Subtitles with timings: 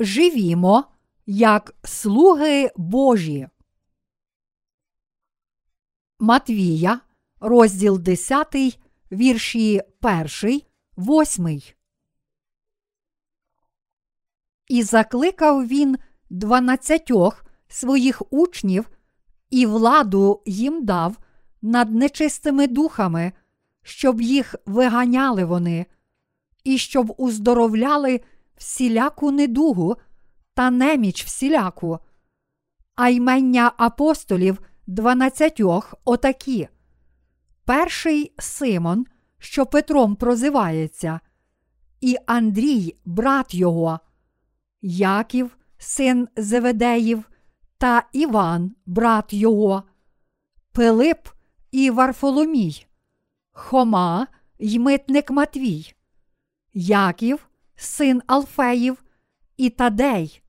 [0.00, 0.84] живімо
[1.26, 3.48] як слуги Божі.
[6.18, 7.00] Матвія,
[7.40, 8.46] розділ 10,
[9.12, 10.60] вірші 1,
[10.98, 11.62] 8.
[14.68, 15.98] І закликав він
[16.30, 18.90] дванадцятьох своїх учнів
[19.50, 21.16] і владу їм дав
[21.62, 23.32] над нечистими духами,
[23.82, 25.86] щоб їх виганяли вони,
[26.64, 28.20] і щоб уздоровляли
[28.60, 29.96] всіляку недугу
[30.54, 31.98] та неміч всіляку,
[32.94, 36.68] а ймення апостолів дванадцятьох отакі.
[37.64, 39.06] Перший Симон,
[39.38, 41.20] що Петром прозивається,
[42.00, 44.00] і Андрій, брат його,
[44.82, 47.24] Яків, син Зеведеїв,
[47.78, 49.82] та Іван, брат його,
[50.72, 51.28] Пилип
[51.70, 52.86] і Варфоломій,
[53.52, 54.26] Хома
[54.58, 55.94] й митник Матвій,
[56.74, 57.49] Яків,
[57.80, 59.02] син Алфеїв,
[59.56, 60.42] і Тадей,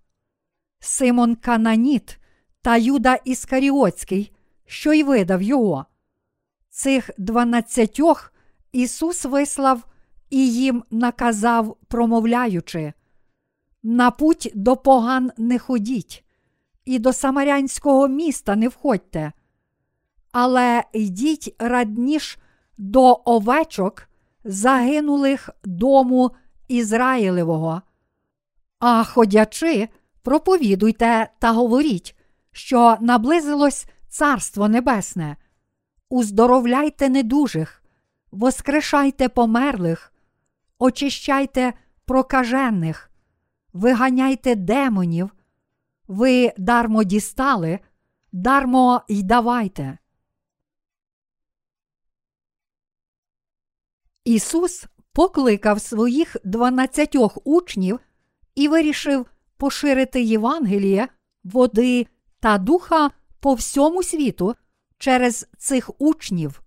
[0.80, 2.20] Симон Кананіт
[2.62, 4.32] та Юда Іскаріотський,
[4.66, 5.86] що й видав його.
[6.70, 8.34] Цих дванадцятьох
[8.72, 9.84] Ісус вислав
[10.30, 12.94] і їм наказав, промовляючи:
[13.84, 16.26] На путь до поган не ходіть,
[16.86, 19.32] і до Самарянського міста не входьте,
[20.32, 22.38] але йдіть радніш
[22.78, 24.10] до овечок,
[24.44, 26.32] загинулих дому
[26.72, 27.82] Ізраїлевого.
[28.80, 29.90] А ходячи,
[30.22, 32.16] проповідуйте та говоріть,
[32.52, 35.38] що наблизилось Царство Небесне.
[36.10, 37.84] Уздоровляйте недужих,
[38.32, 40.14] воскрешайте померлих,
[40.80, 41.74] очищайте
[42.06, 43.12] прокажених,
[43.74, 45.32] виганяйте демонів,
[46.08, 47.80] ви дармо дістали,
[48.32, 49.98] дармо й давайте.
[54.26, 58.00] Ісус покликав своїх дванадцятьох учнів
[58.56, 59.26] і вирішив
[59.58, 61.08] поширити Євангеліє,
[61.44, 62.08] води
[62.40, 64.56] та духа по всьому світу
[64.98, 66.62] через цих учнів.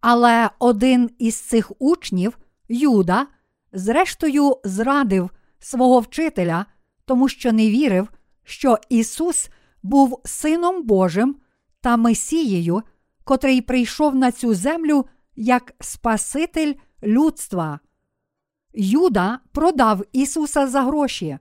[0.00, 2.38] Але один із цих учнів,
[2.68, 3.26] Юда,
[3.72, 6.66] зрештою зрадив свого вчителя,
[7.04, 8.08] тому що не вірив,
[8.44, 9.48] що Ісус
[9.82, 11.36] був Сином Божим
[11.80, 12.82] та Месією,
[13.24, 17.80] котрий прийшов на цю землю як Спаситель людства.
[18.74, 21.38] Юда продав Ісуса за гроші,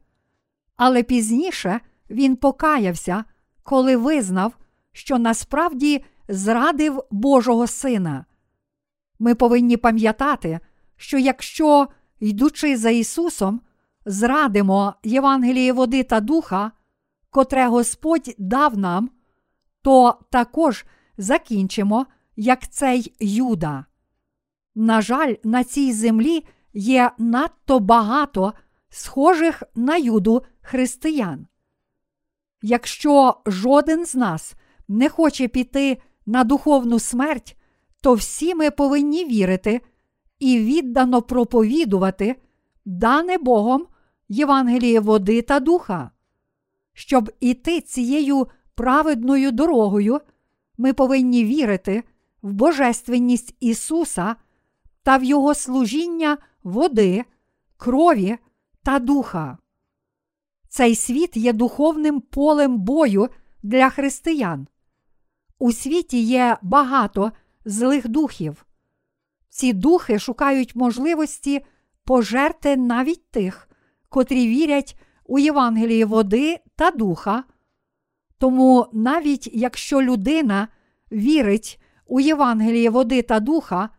[0.75, 1.79] але пізніше
[2.09, 3.23] він покаявся,
[3.63, 4.53] коли визнав,
[4.91, 8.25] що насправді зрадив Божого Сина.
[9.19, 10.59] Ми повинні пам'ятати,
[10.95, 11.87] що якщо,
[12.19, 13.61] йдучи за Ісусом,
[14.05, 16.71] зрадимо Євангеліє води та духа,
[17.29, 19.09] котре Господь дав нам,
[19.81, 20.85] то також
[21.17, 22.05] закінчимо,
[22.35, 23.85] як цей Юда.
[24.75, 28.53] На жаль, на цій землі є надто багато
[28.89, 31.47] схожих на юду християн.
[32.61, 34.55] Якщо жоден з нас
[34.87, 37.57] не хоче піти на духовну смерть,
[38.01, 39.81] то всі ми повинні вірити
[40.39, 42.35] і віддано проповідувати,
[42.85, 43.87] дане Богом
[44.29, 46.11] Євангеліє води та духа.
[46.93, 50.21] Щоб іти цією праведною дорогою,
[50.77, 52.03] ми повинні вірити
[52.41, 54.35] в Божественність Ісуса
[55.03, 57.25] та в Його служіння води,
[57.77, 58.37] крові
[58.83, 59.57] та духа.
[60.69, 63.29] Цей світ є духовним полем бою
[63.63, 64.67] для християн.
[65.59, 67.31] У світі є багато
[67.65, 68.65] злих духів.
[69.49, 71.65] Ці духи шукають можливості
[72.03, 73.69] пожерти навіть тих,
[74.09, 77.43] котрі вірять у Євангелії води та духа.
[78.37, 80.67] Тому навіть якщо людина
[81.11, 83.89] вірить у Євангеліє води та духа,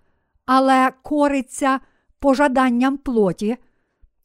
[0.47, 1.81] але кориться
[2.19, 3.57] пожаданням плоті,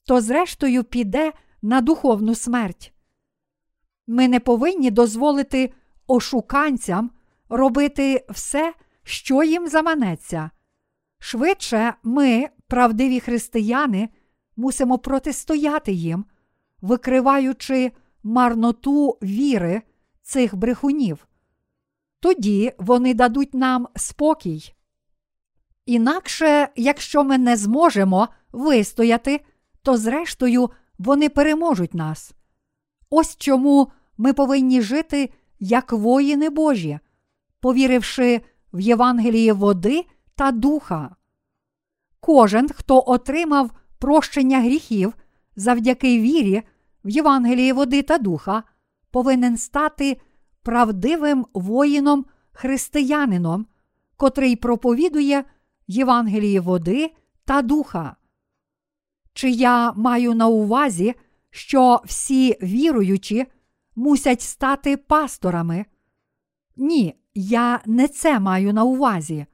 [0.05, 2.93] то зрештою піде на духовну смерть.
[4.07, 5.73] Ми не повинні дозволити
[6.07, 7.11] ошуканцям
[7.49, 10.49] робити все, що їм заманеться.
[11.19, 14.09] Швидше ми, правдиві християни,
[14.55, 16.25] мусимо протистояти їм,
[16.81, 17.91] викриваючи
[18.23, 19.81] марноту віри
[20.21, 21.27] цих брехунів.
[22.19, 24.73] Тоді вони дадуть нам спокій.
[25.87, 29.41] Інакше, якщо ми не зможемо вистояти,
[29.83, 30.69] то зрештою
[30.99, 32.31] вони переможуть нас.
[33.09, 35.29] Ось чому ми повинні жити
[35.59, 36.99] як воїни Божі,
[37.59, 38.41] повіривши
[38.73, 40.05] в Євангеліє води
[40.35, 41.15] та духа.
[42.19, 45.13] Кожен, хто отримав прощення гріхів
[45.55, 46.61] завдяки вірі
[47.05, 48.63] в Євангеліє води та духа,
[49.11, 50.17] повинен стати
[50.63, 53.65] правдивим воїном християнином,
[54.17, 55.43] котрий проповідує
[55.87, 57.11] Євангеліє води
[57.45, 58.15] та духа.
[59.33, 61.15] Чи я маю на увазі,
[61.49, 63.45] що всі віруючі
[63.95, 65.85] мусять стати пасторами.
[66.75, 69.45] Ні, я не це маю на увазі.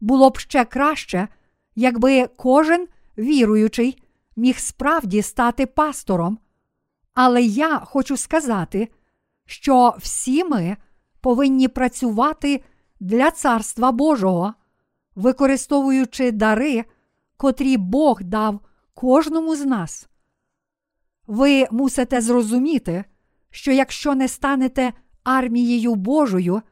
[0.00, 1.28] Було б ще краще,
[1.74, 4.02] якби кожен віруючий
[4.36, 6.38] міг справді стати пастором.
[7.14, 8.88] Але я хочу сказати,
[9.46, 10.76] що всі ми
[11.20, 12.64] повинні працювати
[13.00, 14.54] для Царства Божого,
[15.14, 16.84] використовуючи дари,
[17.36, 18.60] котрі Бог дав
[18.94, 20.08] кожному з нас.
[21.26, 23.04] Ви мусите зрозуміти,
[23.50, 24.92] що якщо не станете
[25.24, 26.62] армією Божою,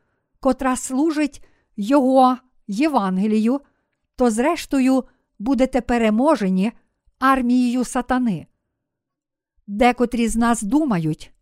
[0.40, 1.44] котра служить
[1.76, 2.36] Його
[2.66, 3.60] Євангелію,
[4.16, 5.04] то зрештою
[5.38, 6.72] будете переможені
[7.18, 8.46] армією сатани.
[9.66, 11.32] Декотрі з нас думають,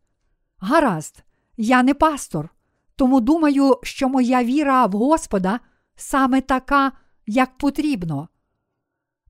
[0.58, 1.24] гаразд,
[1.56, 2.48] я не пастор,
[2.96, 5.60] тому думаю, що моя віра в Господа
[6.00, 6.92] саме така,
[7.26, 8.28] як потрібно.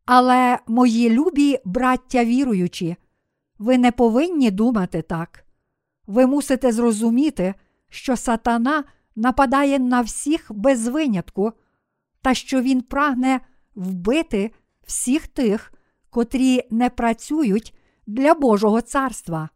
[0.04, 2.96] Але мої любі браття віруючі,
[3.58, 5.44] ви не повинні думати так.
[6.06, 7.54] Ви мусите зрозуміти,
[7.88, 8.84] що сатана
[9.16, 11.52] нападає на всіх без винятку,
[12.22, 13.40] та що він прагне
[13.74, 14.50] вбити
[14.86, 15.72] всіх тих,
[16.10, 17.74] котрі не працюють
[18.06, 19.48] для Божого царства,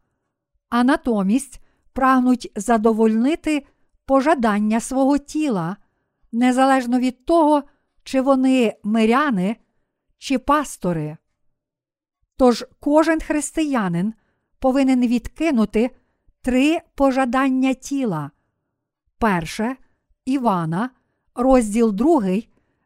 [0.69, 1.61] а натомість
[1.93, 3.67] прагнуть задовольнити
[4.07, 5.77] пожадання свого тіла,
[6.35, 7.63] незалежно від того,
[8.03, 9.57] чи вони миряни
[10.19, 11.17] чи пастори.
[12.37, 14.15] Тож кожен християнин
[14.59, 15.91] повинен відкинути
[16.43, 18.31] три пожадання тіла.
[19.19, 19.77] Перше
[20.25, 20.91] Івана,
[21.35, 22.23] розділ 2,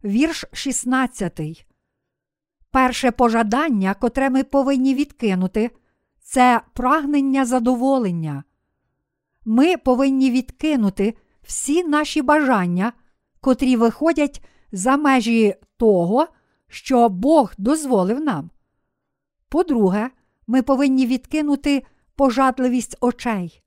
[0.05, 1.67] вірш 16.
[2.71, 5.71] Перше пожадання, котре ми повинні відкинути,
[6.23, 8.45] це прагнення задоволення.
[9.45, 12.93] Ми повинні відкинути всі наші бажання,
[13.41, 16.27] котрі виходять за межі того,
[16.69, 18.51] що Бог дозволив нам.
[19.49, 20.11] По-друге,
[20.47, 21.83] ми повинні відкинути
[22.17, 23.63] пожадливість очей.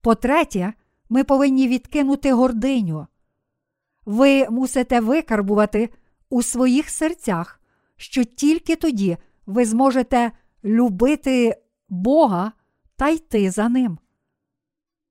[0.00, 0.72] По-третє,
[1.08, 3.06] ми повинні відкинути гординю.
[4.04, 5.88] Ви мусите викарбувати
[6.30, 7.60] у своїх серцях,
[7.96, 10.32] що тільки тоді ви зможете
[10.64, 11.56] любити
[11.88, 12.52] Бога
[12.96, 13.98] та йти за Ним.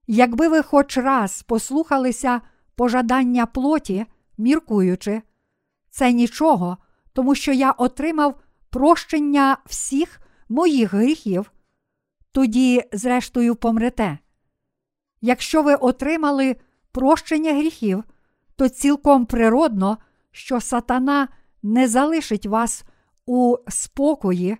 [0.07, 2.41] Якби ви хоч раз послухалися
[2.81, 4.05] пожадання плоті,
[4.37, 5.21] міркуючи,
[5.89, 6.77] це нічого,
[7.13, 8.39] тому що я отримав
[8.69, 11.51] прощення всіх моїх гріхів,
[12.31, 14.17] тоді, зрештою, помрете.
[15.21, 16.55] Якщо ви отримали
[16.91, 18.03] прощення гріхів,
[18.55, 19.97] то цілком природно,
[20.31, 21.27] що сатана
[21.63, 22.83] не залишить вас
[23.25, 24.57] у спокої,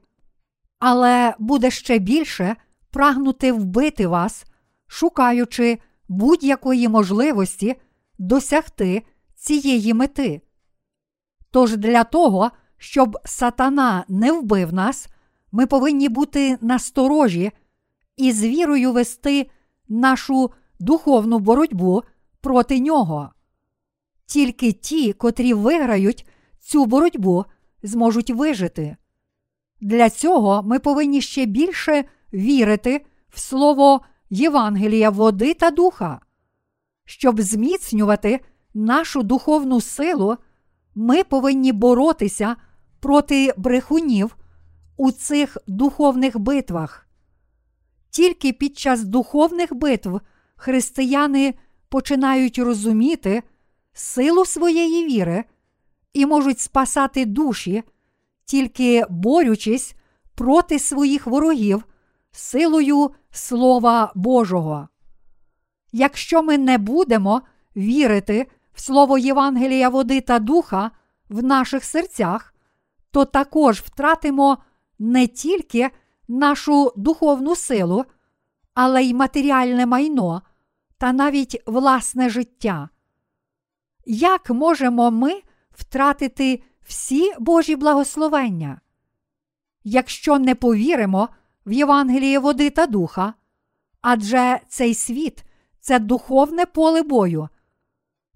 [0.80, 2.56] але буде ще більше
[2.92, 4.46] прагнути вбити вас,
[4.88, 7.76] шукаючи будь-якої можливості
[8.22, 9.04] досягти
[9.36, 10.42] цієї мети.
[11.52, 15.08] Тож для того, щоб сатана не вбив нас,
[15.52, 17.52] ми повинні бути насторожі
[18.18, 19.50] і з вірою вести
[19.90, 22.04] нашу духовну боротьбу
[22.42, 23.30] проти нього.
[24.26, 26.28] Тільки ті, котрі виграють
[26.60, 27.46] цю боротьбу,
[27.84, 28.96] зможуть вижити.
[29.82, 36.22] Для цього ми повинні ще більше вірити в слово Євангелія води та духа.
[37.12, 38.40] Щоб зміцнювати
[38.74, 40.38] нашу духовну силу,
[40.96, 42.56] ми повинні боротися
[43.00, 44.36] проти брехунів
[44.98, 47.08] у цих духовних битвах.
[48.10, 50.20] Тільки під час духовних битв
[50.56, 51.54] християни
[51.90, 53.44] починають розуміти
[53.94, 55.44] силу своєї віри
[56.14, 57.84] і можуть спасати душі,
[58.46, 59.96] тільки борючись
[60.36, 61.86] проти своїх ворогів
[62.32, 64.88] силою Слова Божого.
[65.92, 67.42] Якщо ми не будемо
[67.76, 70.92] вірити в Слово Євангелія води та духа
[71.30, 72.54] в наших серцях,
[73.12, 74.58] то також втратимо
[75.00, 75.90] не тільки
[76.28, 78.06] нашу духовну силу,
[78.74, 80.42] але й матеріальне майно
[80.98, 82.90] та навіть власне життя.
[84.06, 88.82] Як можемо ми втратити всі Божі благословення?
[89.84, 91.30] Якщо не повіримо
[91.66, 93.34] в Євангеліє води та духа,
[94.02, 95.44] адже цей світ
[95.82, 97.50] це духовне поле бою,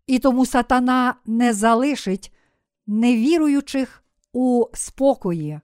[0.07, 2.33] і тому сатана не залишить
[2.87, 5.59] невіруючих у спокої.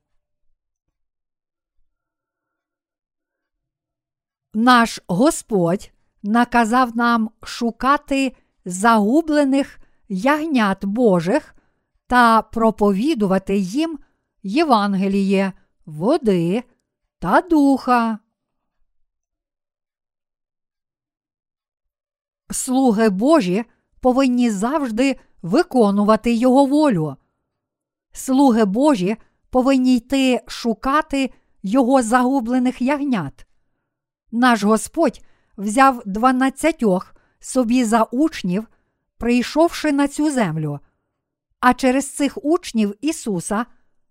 [4.53, 5.91] Наш Господь
[6.23, 8.35] наказав нам шукати
[8.65, 11.55] загублених ягнят Божих
[12.07, 13.99] та проповідувати їм
[14.43, 15.53] Євангеліє,
[15.85, 16.63] води
[17.19, 18.19] та духа.
[22.51, 23.65] Слуги Божі
[23.99, 27.15] повинні завжди виконувати Його волю.
[28.11, 29.17] Слуги Божі
[29.49, 33.45] повинні йти шукати його загублених ягнят.
[34.31, 35.21] Наш Господь
[35.57, 38.67] взяв дванадцятьох собі за учнів,
[39.17, 40.79] прийшовши на цю землю.
[41.59, 43.65] А через цих учнів Ісуса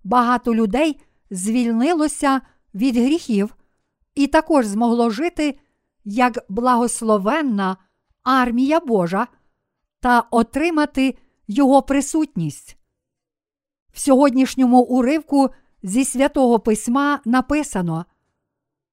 [0.04, 2.40] багато людей звільнилося
[2.74, 3.56] від гріхів
[4.14, 5.58] і також змогло жити
[6.04, 7.76] як благословенна
[8.22, 9.26] армія Божа
[10.00, 12.76] та отримати Його присутність.
[13.92, 15.50] В сьогоднішньому уривку
[15.82, 18.04] зі святого письма написано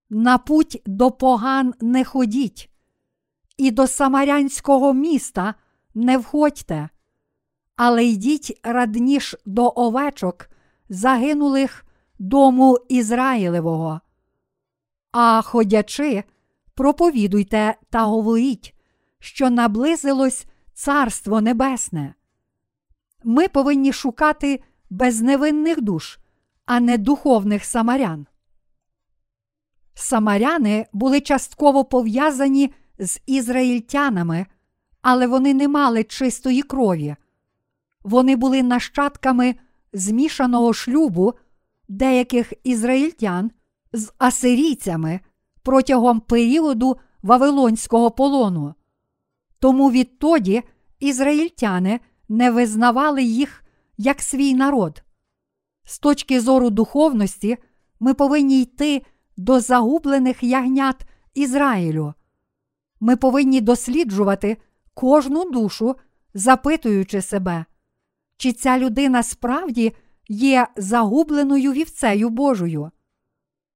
[0.09, 2.69] На путь до поган не ходіть,
[3.57, 5.55] і до Самарянського міста
[5.95, 6.89] не входьте,
[7.75, 10.49] але йдіть радніш до овечок,
[10.89, 11.85] загинулих
[12.19, 14.01] дому Ізраїлевого.
[15.11, 16.23] А ходячи,
[16.73, 18.76] проповідуйте та говоріть,
[19.19, 22.13] що наблизилось Царство Небесне.
[23.23, 26.19] Ми повинні шукати безневинних душ,
[26.65, 28.27] а не духовних самарян.
[29.93, 34.45] Самаряни були частково пов'язані з ізраїльтянами,
[35.01, 37.15] але вони не мали чистої крові.
[38.03, 39.55] Вони були нащадками
[39.93, 41.33] змішаного шлюбу
[41.87, 43.51] деяких ізраїльтян
[43.93, 45.19] з асирійцями
[45.63, 48.75] протягом періоду Вавилонського полону.
[49.59, 50.63] Тому відтоді
[50.99, 51.99] ізраїльтяни
[52.29, 53.63] не визнавали їх
[53.97, 55.03] як свій народ.
[55.83, 57.57] З точки зору духовності,
[57.99, 59.01] ми повинні йти
[59.37, 62.13] до загублених ягнят Ізраїлю.
[62.99, 64.57] Ми повинні досліджувати
[64.93, 65.95] кожну душу,
[66.33, 67.65] запитуючи себе,
[68.37, 69.93] чи ця людина справді
[70.27, 72.91] є загубленою вівцею Божою.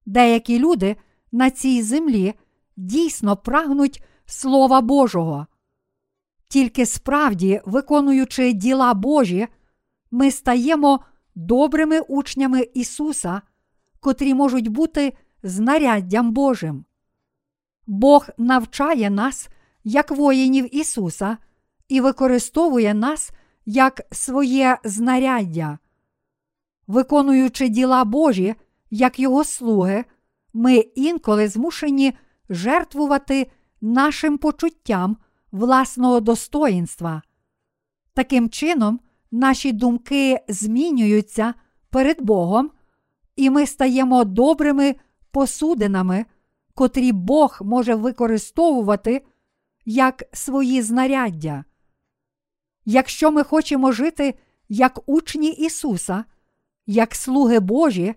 [0.05, 0.95] Деякі люди
[1.31, 2.33] на цій землі
[2.77, 5.47] дійсно прагнуть Слова Божого.
[6.51, 9.47] Тільки справді, виконуючи діла Божі,
[10.11, 10.99] ми стаємо
[11.35, 13.41] добрими учнями Ісуса,
[13.99, 16.85] котрі можуть бути знаряддям Божим.
[17.87, 19.49] Бог навчає нас
[19.83, 21.37] як воїнів Ісуса
[21.87, 23.31] і використовує нас
[23.65, 25.77] як своє знаряддя.
[26.87, 28.55] Виконуючи діла Божі,
[28.89, 30.05] як Його слуги,
[30.53, 32.13] ми інколи змушені
[32.49, 35.17] жертвувати нашим почуттям
[35.51, 37.21] власного достоїнства.
[38.13, 38.99] Таким чином,
[39.31, 41.53] наші думки змінюються
[41.89, 42.71] перед Богом,
[43.35, 44.95] і ми стаємо добрими
[45.31, 46.25] посудинами,
[46.73, 49.25] котрі Бог може використовувати
[49.85, 51.63] як свої знаряддя.
[52.85, 54.33] Якщо ми хочемо жити
[54.69, 56.25] як учні Ісуса,
[56.87, 58.15] як слуги Божі,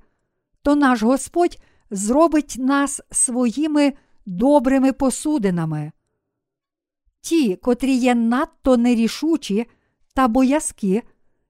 [0.62, 1.58] то наш Господь
[1.90, 3.92] зробить нас своїми
[4.26, 5.92] добрими посудинами.
[7.24, 9.66] Ті, котрі є надто нерішучі
[10.14, 11.02] та боязкі,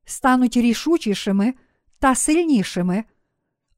[0.04, 1.54] стануть рішучішими
[1.98, 3.04] та сильнішими,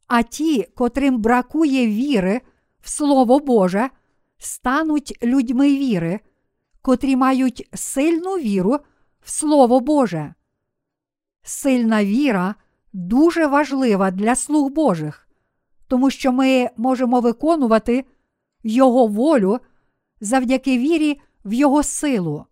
[0.06, 2.40] а ті, котрим бракує віри
[2.80, 3.90] в Слово Боже,
[4.38, 6.20] стануть людьми віри,
[6.82, 8.78] котрі мають сильну віру
[9.20, 10.34] в Слово Боже.
[11.42, 12.54] Сильна віра
[12.92, 15.28] дуже важлива для слуг Божих,
[15.88, 18.04] тому що ми можемо виконувати
[18.62, 19.58] Його волю
[20.20, 22.46] завдяки вірі в Його силу.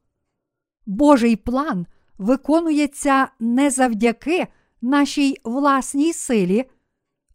[0.86, 1.86] Божий план
[2.18, 4.46] виконується не завдяки
[4.80, 6.64] нашій власній силі,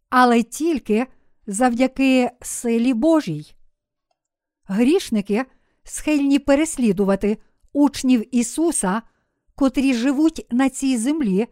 [0.08, 1.06] але тільки
[1.46, 3.54] завдяки силі Божій.
[4.64, 5.44] Грішники
[5.84, 7.38] схильні переслідувати
[7.72, 9.02] учнів Ісуса,
[9.54, 11.48] котрі живуть на цій землі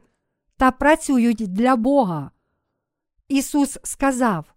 [0.57, 2.31] та працюють для Бога.
[3.29, 4.55] Ісус сказав: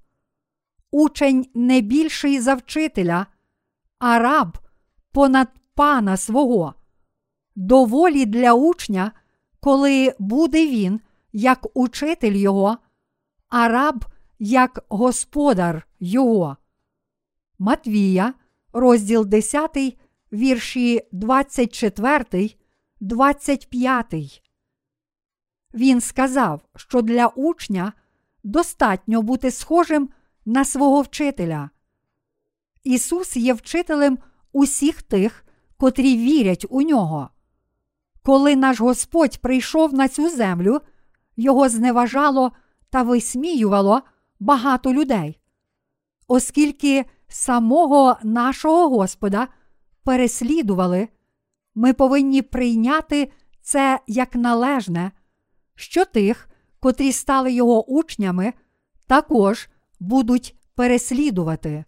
[0.92, 3.26] Учень не більший за вчителя,
[4.00, 4.58] а раб
[5.12, 6.74] понад пана свого.
[7.56, 9.12] Доволі для учня,
[9.60, 11.02] коли буде він
[11.34, 12.78] як учитель його,
[13.50, 14.06] а раб
[14.40, 16.58] як господар його.
[17.60, 18.34] Матвія,
[18.74, 19.98] розділ 10,
[20.34, 22.50] вірші 24,
[23.00, 24.42] 25.
[25.74, 27.94] Він сказав, що для учня
[28.44, 30.10] достатньо бути схожим
[30.46, 31.70] на свого вчителя.
[32.84, 34.18] Ісус є вчителем
[34.54, 35.46] усіх тих,
[35.78, 37.30] котрі вірять у нього.
[38.24, 40.82] Коли наш Господь прийшов на цю землю,
[41.38, 42.52] його зневажало
[42.90, 44.02] та висміювало
[44.40, 45.40] багато людей,
[46.28, 49.48] оскільки самого нашого Господа
[50.04, 51.08] переслідували,
[51.76, 53.32] ми повинні прийняти
[53.62, 55.12] це як належне,
[55.76, 58.54] що тих, котрі стали його учнями,
[59.08, 61.86] також будуть переслідувати.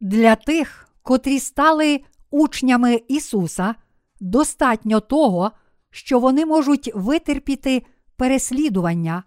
[0.00, 2.00] Для тих, котрі стали
[2.30, 3.74] учнями Ісуса,
[4.20, 5.50] достатньо того,
[5.90, 7.82] що вони можуть витерпіти
[8.16, 9.22] переслідування,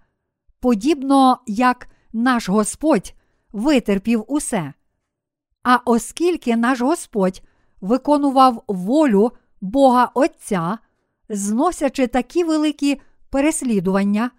[0.60, 3.14] подібно як наш Господь
[3.52, 4.74] витерпів усе.
[5.64, 7.42] А оскільки наш Господь
[7.82, 10.78] виконував волю Бога Отця,
[11.30, 14.32] зносячи такі великі переслідування,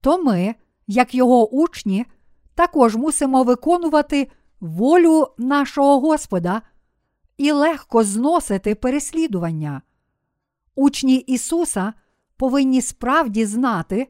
[0.00, 0.54] то ми,
[0.86, 2.06] як його учні,
[2.54, 6.62] також мусимо виконувати волю нашого Господа
[7.40, 9.82] і легко зносити переслідування.
[10.74, 11.92] Учні Ісуса
[12.36, 14.08] повинні справді знати,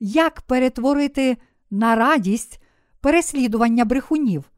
[0.00, 1.36] як перетворити
[1.70, 2.62] на радість
[3.00, 4.50] переслідування брехунів.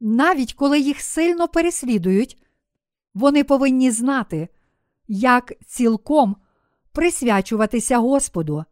[0.00, 2.42] Навіть коли їх сильно переслідують,
[3.14, 4.48] вони повинні знати,
[5.08, 6.36] як цілком
[6.92, 8.64] присвячуватися Господу.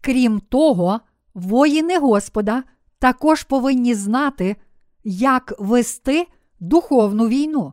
[0.00, 1.00] Крім того,
[1.34, 2.64] воїни Господа
[2.98, 4.56] також повинні знати,
[5.04, 6.26] як вести
[6.62, 7.72] духовну війну.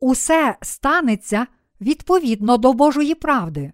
[0.00, 1.46] Усе станеться
[1.80, 3.72] відповідно до Божої правди.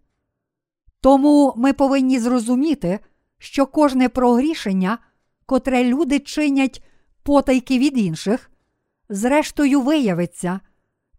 [1.01, 2.99] Тому ми повинні зрозуміти,
[3.39, 4.99] що кожне прогрішення,
[5.47, 6.85] котре люди чинять
[7.23, 8.51] потайки від інших,
[9.09, 10.61] зрештою виявиться,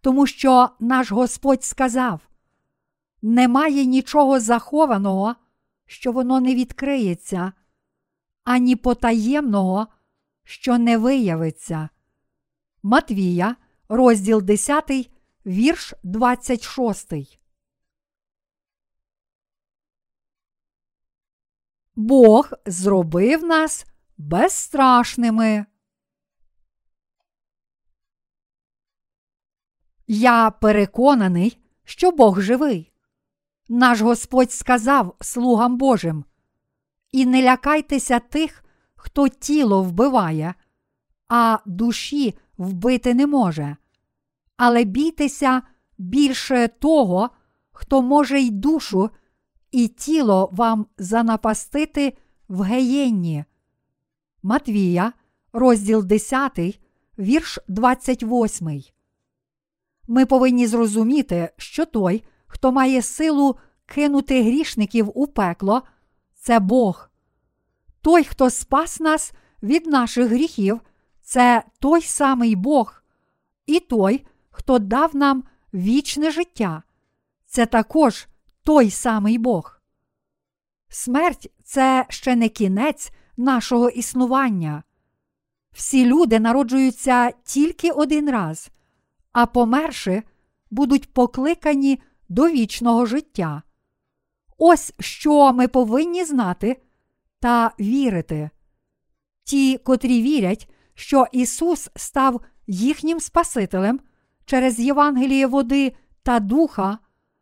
[0.01, 2.21] тому що наш Господь сказав:
[3.21, 5.35] немає нічого захованого,
[5.85, 7.51] що воно не відкриється,
[8.43, 9.87] ані потаємного,
[10.43, 11.89] що не виявиться.
[12.83, 13.55] Матвія,
[13.89, 15.11] розділ 10,
[15.45, 17.13] вірш 26.
[21.95, 23.85] Бог зробив нас
[24.17, 25.65] безстрашними.
[30.07, 32.91] Я переконаний, що Бог живий.
[33.69, 36.25] Наш Господь сказав слугам Божим:
[37.11, 38.63] І не лякайтеся тих,
[38.95, 40.53] хто тіло вбиває,
[41.27, 43.75] а душі вбити не може.
[44.57, 45.61] Але бійтеся
[45.97, 47.29] більше того,
[47.71, 49.09] хто може й душу,
[49.71, 52.17] і тіло вам занапастити
[52.47, 53.45] в геєнні.
[54.43, 55.13] Матвія,
[55.53, 56.79] розділ 10,
[57.19, 58.81] вірш 28.
[60.07, 65.81] Ми повинні зрозуміти, що той, хто має силу кинути грішників у пекло,
[66.33, 67.09] це Бог.
[68.01, 70.81] Той, хто спас нас від наших гріхів,
[71.29, 73.03] це той самий Бог,
[73.65, 76.83] і той, хто дав нам вічне життя,
[77.45, 78.27] це також
[78.63, 79.81] той самий Бог.
[80.87, 84.83] Смерть це ще не кінець нашого існування.
[85.71, 88.69] Всі люди народжуються тільки один раз,
[89.31, 90.23] а померши,
[90.71, 93.61] будуть покликані до вічного життя.
[94.57, 96.81] Ось що ми повинні знати
[97.39, 98.49] та вірити.
[99.43, 103.99] Ті, котрі вірять, що Ісус став їхнім Спасителем
[104.45, 106.97] через Євангеліє води та духа,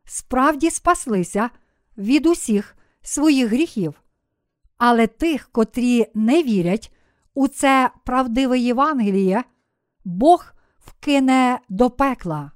[0.06, 1.50] справді спаслися
[1.98, 4.02] від усіх своїх гріхів.
[4.78, 6.94] Але тих, котрі не вірять
[7.34, 9.44] у це правдиве Євангеліє,
[10.06, 12.52] Бог вкине до пекла.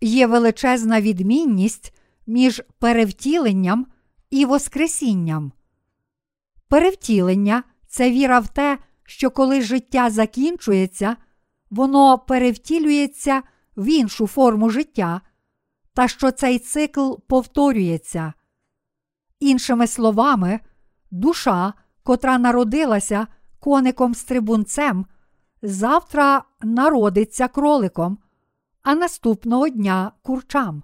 [0.00, 1.94] Є величезна відмінність
[2.26, 3.86] між перевтіленням
[4.30, 5.52] і Воскресінням.
[6.68, 11.16] Перевтілення це віра в те, що коли життя закінчується,
[11.70, 13.42] воно перевтілюється
[13.76, 15.20] в іншу форму життя,
[15.94, 18.32] та що цей цикл повторюється.
[19.40, 20.60] Іншими словами,
[21.10, 23.26] душа, котра народилася
[23.60, 25.06] коником стрибунцем,
[25.62, 28.18] завтра народиться кроликом,
[28.82, 30.82] а наступного дня курчам.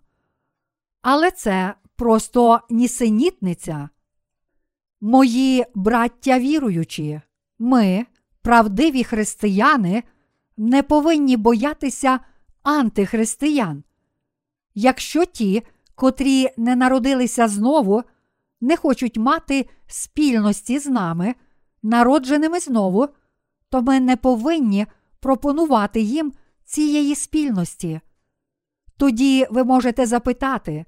[1.03, 3.89] Але це просто нісенітниця.
[5.01, 7.21] Мої браття віруючі,
[7.61, 8.07] ми,
[8.43, 10.03] правдиві християни,
[10.57, 12.21] не повинні боятися
[12.63, 13.85] антихристиян.
[14.75, 15.63] Якщо ті,
[15.95, 18.03] котрі не народилися знову,
[18.61, 21.35] не хочуть мати спільності з нами,
[21.83, 23.09] народженими знову,
[23.69, 24.87] то ми не повинні
[25.21, 26.33] пропонувати їм
[26.65, 28.01] цієї спільності.
[28.97, 30.85] Тоді ви можете запитати,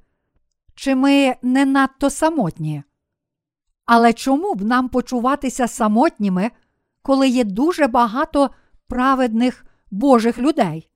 [0.74, 2.82] чи ми не надто самотні?
[3.84, 6.50] Але чому б нам почуватися самотніми,
[7.02, 8.50] коли є дуже багато
[8.86, 10.88] праведних Божих людей?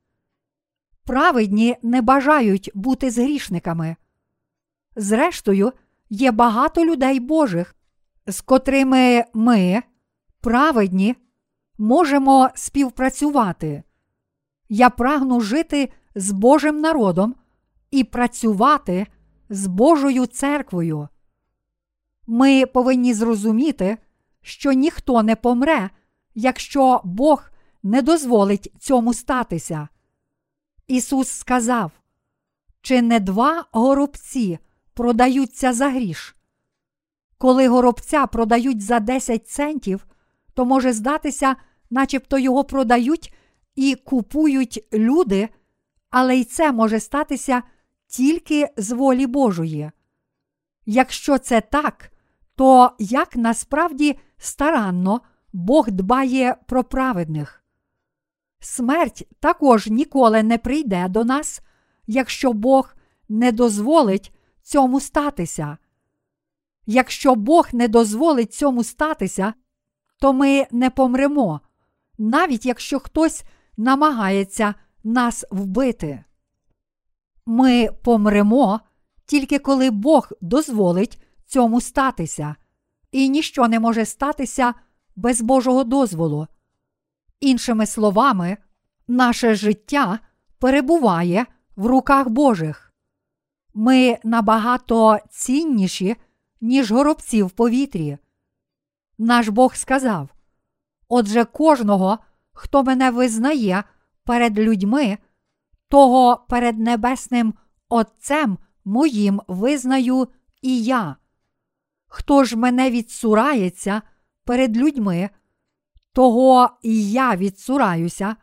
[1.05, 3.97] Праведні не бажають бути з грішниками.
[4.97, 5.73] Зрештою,
[6.11, 7.75] є багато людей Божих,
[8.27, 9.83] з котрими ми,
[10.41, 11.17] праведні,
[11.79, 13.83] можемо співпрацювати.
[14.69, 17.35] Я прагну жити з Божим народом
[17.91, 19.07] і працювати
[19.49, 21.09] з Божою церквою.
[22.27, 23.97] Ми повинні зрозуміти,
[24.47, 25.91] що ніхто не помре,
[26.35, 27.51] якщо Бог
[27.83, 29.89] не дозволить цьому статися.
[30.87, 31.93] Ісус сказав,
[32.81, 34.59] чи не два горобці
[34.95, 36.37] продаються за гріш?
[37.39, 40.07] Коли горобця продають за 10 центів,
[40.55, 41.57] то може здатися,
[41.91, 43.35] начебто його продають
[43.75, 45.49] і купують люди,
[46.11, 47.63] але й це може статися
[48.07, 49.91] тільки з волі Божої.
[50.85, 52.11] Якщо це так,
[52.57, 55.21] то як насправді старанно
[55.53, 57.63] Бог дбає про праведних?
[58.61, 61.61] Смерть також ніколи не прийде до нас,
[62.07, 62.95] якщо Бог
[63.29, 65.79] не дозволить цьому статися.
[66.87, 69.55] Якщо Бог не дозволить цьому статися,
[70.21, 71.61] то ми не помремо,
[72.19, 73.45] навіть якщо хтось
[73.77, 76.25] намагається нас вбити.
[77.47, 78.81] Ми помремо
[79.27, 82.57] тільки коли Бог дозволить цьому статися,
[83.13, 84.75] і ніщо не може статися
[85.17, 86.47] без Божого дозволу.
[87.41, 88.57] Іншими словами,
[89.09, 90.19] наше життя
[90.59, 92.93] перебуває в руках Божих.
[93.75, 96.17] Ми набагато цінніші,
[96.61, 98.19] ніж горобці в повітрі.
[99.19, 100.29] Наш Бог сказав:
[101.09, 102.19] Отже, кожного,
[102.53, 103.85] хто мене визнає
[104.25, 105.19] перед людьми,
[105.89, 107.55] того перед небесним
[107.89, 110.29] Отцем моїм визнаю
[110.63, 111.17] і я.
[112.17, 114.03] Хто ж мене відсурається
[114.45, 115.31] перед людьми,
[116.13, 118.37] того і я відсураюся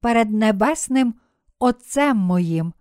[0.00, 1.14] перед небесним
[1.58, 2.72] Отцем моїм.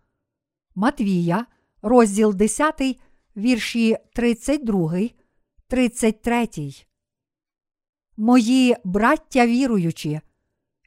[0.75, 1.45] Матвія,
[1.81, 2.99] розділ 10,
[3.37, 4.99] вірші 32,
[5.67, 6.47] 33.
[8.17, 10.21] Мої браття віруючі,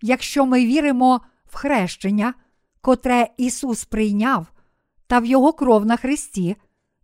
[0.03, 2.35] якщо ми віримо в хрещення,
[2.81, 4.47] котре Ісус прийняв,
[5.07, 6.57] та в Його кров на Христі,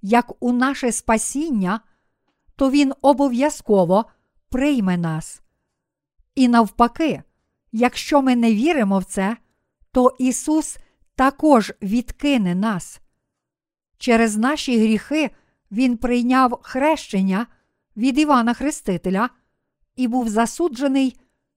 [0.03, 1.81] як у наше спасіння,
[2.57, 4.05] то Він обов'язково
[4.49, 5.43] прийме нас.
[6.35, 7.23] І навпаки,
[7.73, 9.37] якщо ми не віримо в це,
[9.93, 10.79] то Ісус
[11.15, 13.01] також відкине нас.
[13.99, 15.31] Через наші гріхи
[15.71, 17.47] Він прийняв хрещення
[17.97, 19.31] від Івана Хрестителя
[19.97, 21.17] і був засуджений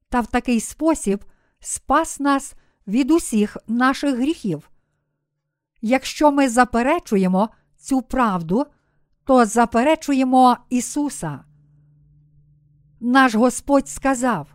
[0.10, 1.26] та в такий спосіб
[1.60, 2.54] спас нас
[2.88, 4.70] від усіх наших гріхів.
[5.82, 8.66] Якщо ми заперечуємо цю правду,
[9.28, 11.40] то заперечуємо Ісуса.
[13.00, 14.48] Наш Господь сказав: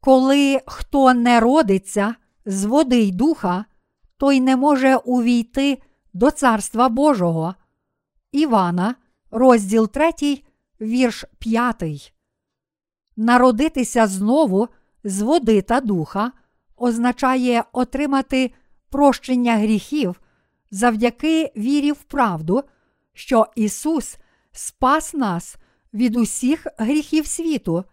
[0.00, 2.14] Коли хто не родиться
[2.46, 3.64] з води й духа,
[4.16, 5.82] той не може увійти
[6.14, 7.54] до Царства Божого.
[8.32, 8.94] Івана,
[9.30, 10.12] розділ 3,
[10.80, 12.14] вірш 5.
[13.16, 14.68] Народитися знову
[15.04, 16.32] з води та духа
[16.76, 18.52] означає отримати
[18.90, 20.20] прощення гріхів
[20.70, 22.62] завдяки вірі в правду,
[23.18, 24.18] що Ісус
[24.52, 25.56] спас нас
[25.94, 27.84] від усіх гріхів світу,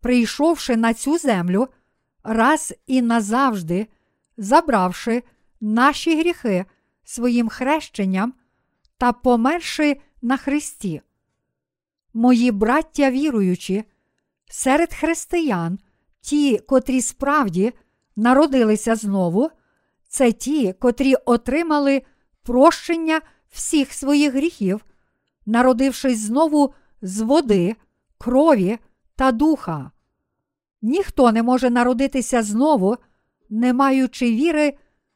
[0.00, 1.68] прийшовши на цю землю
[2.22, 3.86] раз і назавжди,
[4.36, 5.22] забравши
[5.60, 6.64] наші гріхи
[7.04, 8.34] своїм хрещенням
[8.98, 11.00] та померши на Христі.
[12.14, 13.84] Мої браття віруючі,
[14.50, 15.78] серед християн,
[16.20, 17.72] ті, котрі справді
[18.16, 19.50] народилися знову,
[20.08, 22.02] це ті, котрі отримали
[22.42, 24.84] прощення всіх своїх гріхів,
[25.46, 27.76] народившись знову з води,
[28.18, 28.78] крові
[29.16, 29.90] та духа.
[30.82, 32.96] Ніхто не може народитися знову,
[33.50, 34.74] не маючи віри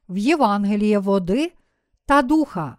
[0.09, 1.53] в Євангеліє води
[2.07, 2.77] та духа.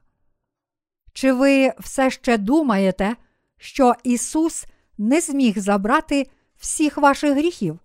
[1.13, 3.15] Чи ви все ще думаєте,
[3.57, 4.65] що Ісус
[4.97, 7.79] не зміг забрати всіх ваших гріхів?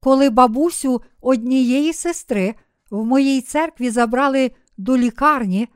[0.00, 2.54] Коли бабусю однієї сестри
[2.90, 5.68] в моїй церкві забрали до лікарні,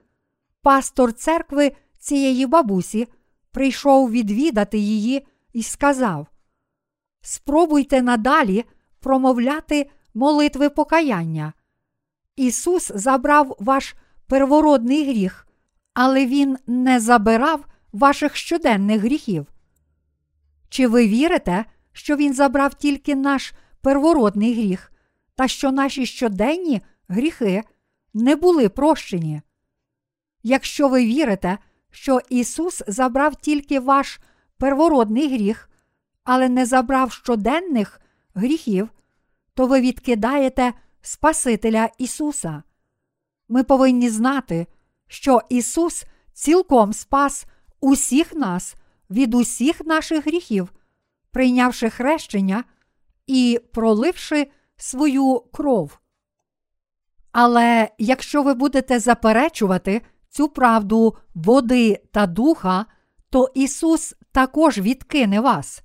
[0.69, 3.09] пастор церкви цієї бабусі
[3.53, 6.27] прийшов відвідати її і сказав:
[7.21, 8.65] Спробуйте надалі
[9.01, 11.53] промовляти молитви покаяння.
[12.37, 13.95] Ісус забрав ваш
[14.27, 15.47] первородний гріх,
[15.95, 19.47] але Він не забирав ваших щоденних гріхів.
[20.69, 24.93] Чи ви вірите, що Він забрав тільки наш первородний гріх,
[25.35, 27.63] та що наші щоденні гріхи
[28.15, 29.43] не були прощені?
[30.49, 31.59] Якщо ви вірите,
[31.91, 34.21] що Ісус забрав тільки ваш
[34.59, 35.71] первородний гріх,
[36.25, 38.01] але не забрав щоденних
[38.35, 38.89] гріхів,
[39.55, 42.63] то ви відкидаєте Спасителя Ісуса.
[43.49, 44.67] Ми повинні знати,
[45.09, 47.47] що Ісус цілком спас
[47.81, 48.75] усіх нас
[49.11, 50.73] від усіх наших гріхів,
[51.31, 52.65] прийнявши хрещення
[53.27, 55.99] і проливши свою кров.
[57.33, 62.87] Але якщо ви будете заперечувати цю правду води та духа,
[63.31, 65.83] то Ісус також відкине вас.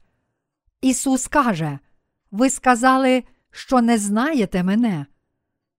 [0.82, 1.80] Ісус каже:
[2.32, 5.06] Ви сказали, що не знаєте мене.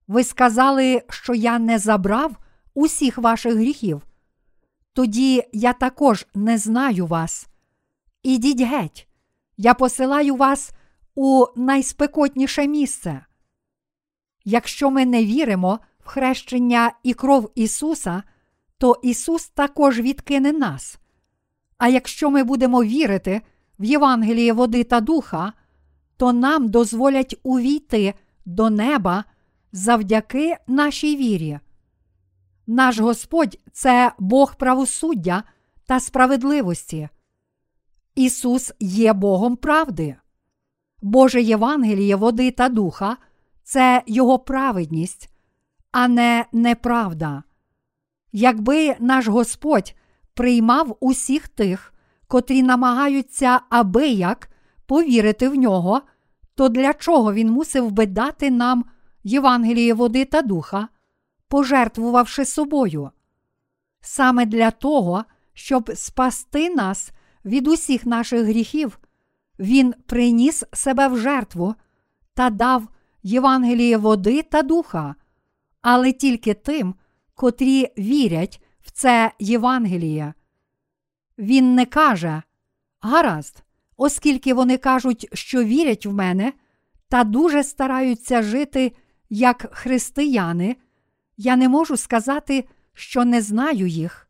[0.08, 2.36] Ви сказали, що я не забрав
[2.74, 4.02] усіх ваших гріхів.
[4.92, 7.48] Тоді я також не знаю вас.
[8.22, 9.08] Ідіть геть,
[9.56, 10.72] я посилаю вас
[11.14, 13.24] у найспекотніше місце.
[14.44, 18.22] Якщо ми не віримо в хрещення і кров Ісуса,
[18.84, 20.98] то Ісус також відкине нас.
[21.78, 23.42] А якщо ми будемо вірити
[23.78, 25.52] в Євангеліє води та духа,
[26.16, 29.24] то нам дозволять увійти до неба
[29.72, 31.58] завдяки нашій вірі.
[32.66, 35.42] Наш Господь це Бог правосуддя
[35.86, 37.08] та справедливості.
[38.14, 40.16] Ісус є Богом правди.
[41.02, 43.16] Боже Євангеліє води та духа
[43.62, 45.30] це Його праведність,
[45.92, 47.42] а не неправда.
[48.36, 49.94] Якби наш Господь
[50.34, 51.94] приймав усіх тих,
[52.26, 54.48] котрі намагаються аби як
[54.86, 56.02] повірити в нього,
[56.54, 58.84] то для чого він мусив би дати нам
[59.24, 60.88] Євангеліє води та духа,
[61.48, 63.10] пожертвувавши собою?
[64.00, 67.10] Саме для того, щоб спасти нас
[67.44, 68.98] від усіх наших гріхів,
[69.58, 71.74] Він приніс себе в жертву
[72.34, 72.88] та дав
[73.22, 75.14] Євангеліє води та духа,
[75.82, 76.94] але тільки тим,
[77.34, 80.34] котрі вірять в це Євангеліє.
[81.38, 82.42] Він не каже
[83.00, 83.62] гаразд,
[83.96, 86.52] оскільки вони кажуть, що вірять в мене
[87.08, 88.92] та дуже стараються жити
[89.30, 90.76] як християни,
[91.36, 94.28] я не можу сказати, що не знаю їх.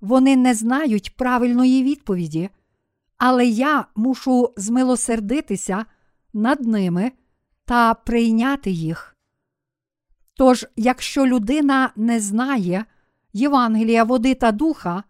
[0.00, 2.50] Вони не знають правильної відповіді,
[3.16, 5.86] але я мушу змилосердитися
[6.32, 7.12] над ними
[7.64, 9.17] та прийняти їх.
[10.38, 12.84] Тож, якщо людина не знає
[13.32, 15.04] Євангелія води та духа,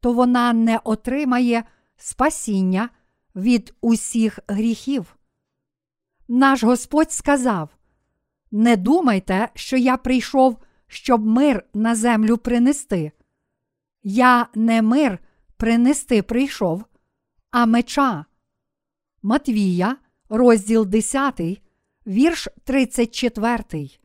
[0.00, 1.64] то вона не отримає
[1.96, 2.88] спасіння
[3.36, 5.16] від усіх гріхів.
[6.28, 7.68] Наш Господь сказав:
[8.50, 13.12] Не думайте, що я прийшов, щоб мир на землю принести.
[14.02, 15.18] Я не мир
[15.56, 16.84] принести прийшов,
[17.50, 18.24] а меча.
[19.22, 19.96] Матвія,
[20.28, 21.40] розділ 10,
[22.06, 23.98] вірш 34.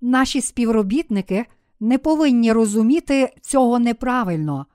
[0.00, 1.46] Наші співробітники
[1.80, 4.66] не повинні розуміти цього неправильно.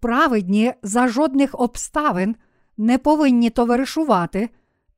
[0.00, 2.36] Праведні за жодних обставин
[2.76, 4.50] не повинні товаришувати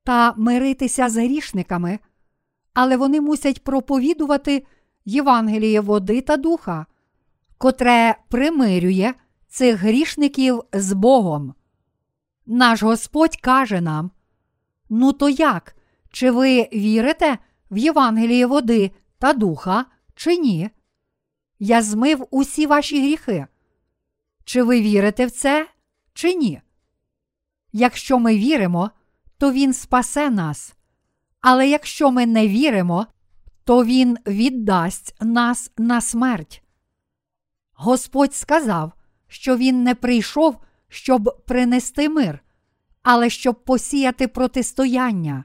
[0.04, 1.98] та миритися з грішниками,
[2.74, 4.66] але вони мусять проповідувати
[5.04, 6.86] Євангеліє води та духа,
[7.58, 9.14] котре примирює
[9.48, 11.54] цих грішників з Богом.
[12.46, 14.10] Наш Господь каже нам:
[14.90, 15.76] Ну, то як?
[16.10, 17.38] Чи ви вірите
[17.70, 20.70] в Євангеліє води та духа, чи ні?
[21.58, 23.46] Я змив усі ваші гріхи.
[24.44, 25.68] Чи ви вірите в це,
[26.12, 26.60] чи ні?
[27.72, 28.90] Якщо ми віримо,
[29.38, 30.74] то Він спасе нас.
[31.40, 33.06] Але якщо ми не віримо,
[33.64, 36.62] то Він віддасть нас на смерть.
[37.72, 38.92] Господь сказав,
[39.28, 40.56] що Він не прийшов,
[40.88, 42.44] щоб принести мир,
[43.02, 45.44] але щоб посіяти протистояння.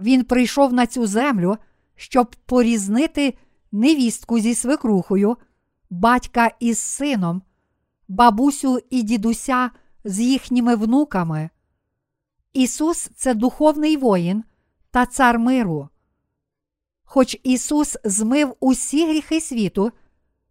[0.00, 1.56] Він прийшов на цю землю,
[1.96, 3.34] щоб порізнити
[3.72, 5.36] невістку зі свекрухою,
[5.90, 7.42] батька із сином,
[8.08, 9.70] бабусю і дідуся
[10.04, 11.50] з їхніми внуками.
[12.52, 14.44] Ісус це духовний воїн
[14.90, 15.88] та цар миру.
[17.04, 19.92] Хоч Ісус змив усі гріхи світу,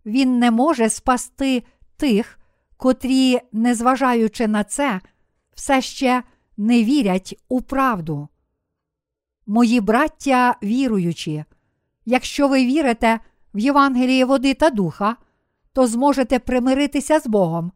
[0.05, 1.63] Він не може спасти
[1.97, 2.39] тих,
[2.77, 5.01] котрі, незважаючи на це,
[5.55, 6.23] все ще
[6.57, 8.27] не вірять у правду.
[9.47, 11.45] Мої браття віруючі,
[12.05, 13.19] якщо ви вірите
[13.53, 15.15] в Євангеліє води та духа,
[15.73, 17.71] то зможете примиритися з Богом.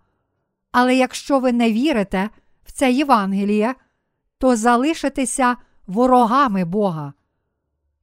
[0.71, 2.29] Але якщо ви не вірите
[2.65, 3.75] в це Євангеліє,
[4.38, 5.55] то залишитеся
[5.88, 7.13] ворогами Бога.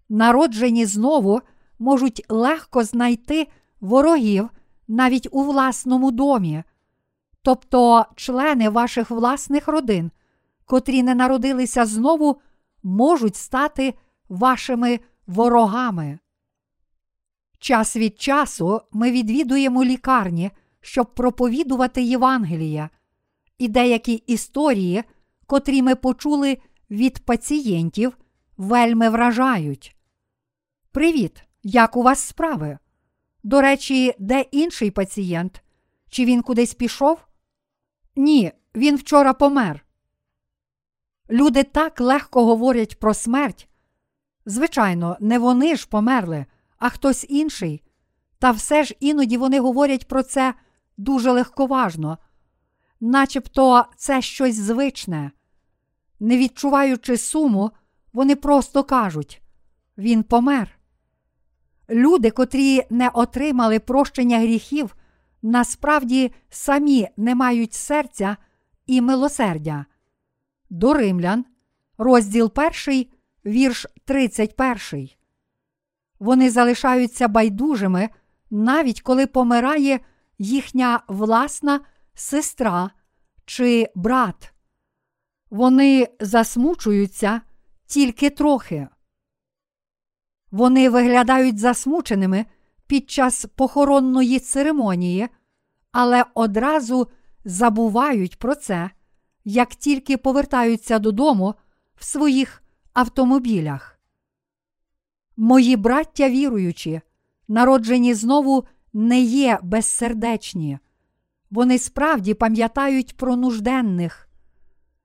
[0.09, 1.41] Народжені знову
[1.79, 3.49] можуть легко знайти
[3.81, 4.51] ворогів
[4.89, 6.63] навіть у власному домі,
[7.43, 10.11] тобто члени ваших власних родин,
[10.65, 12.41] котрі не народилися знову,
[12.87, 13.95] можуть стати
[14.29, 16.19] вашими ворогами.
[17.59, 22.91] Час від часу ми відвідуємо лікарні, щоб проповідувати Євангелія,
[23.59, 25.05] і деякі історії,
[25.47, 26.59] котрі ми почули
[26.91, 28.19] від пацієнтів,
[28.57, 29.97] вельми вражають.
[30.93, 31.43] Привіт!
[31.63, 32.79] Як у вас справи?
[33.43, 35.63] До речі, де інший пацієнт?
[36.11, 37.19] Чи він кудись пішов?
[38.17, 39.86] Ні, він вчора помер.
[41.31, 43.69] Люди так легко говорять про смерть.
[44.47, 46.47] Звичайно, не вони ж померли,
[46.79, 47.83] а хтось інший.
[48.39, 50.55] Та все ж іноді вони говорять про це
[50.97, 52.19] дуже легковажно,
[53.01, 55.31] начебто це щось звичне.
[56.21, 57.71] Не відчуваючи суму,
[58.13, 59.43] вони просто кажуть
[59.99, 60.79] він помер.
[61.91, 64.97] Люди, котрі не отримали прощення гріхів,
[65.43, 68.37] насправді самі не мають серця
[68.87, 69.87] і милосердя.
[70.71, 71.45] До Римлян,
[71.99, 72.53] розділ
[72.87, 73.07] 1,
[73.47, 75.09] вірш 31.
[76.19, 78.09] Вони залишаються байдужими,
[78.51, 80.01] навіть коли помирає
[80.39, 81.81] їхня власна
[82.15, 82.91] сестра
[83.45, 84.53] чи брат.
[85.51, 87.41] Вони засмучуються
[87.87, 88.89] тільки трохи.
[90.51, 92.47] Вони виглядають засмученими
[92.87, 95.29] під час похоронної церемонії,
[95.93, 97.09] але одразу
[97.45, 98.91] забувають про це,
[99.49, 101.55] як тільки повертаються додому
[101.97, 103.99] в своїх автомобілях.
[105.37, 107.01] Мої браття віруючі,
[107.49, 110.79] народжені знову не є безсердечні.
[111.51, 114.29] Вони справді пам'ятають про нужденних.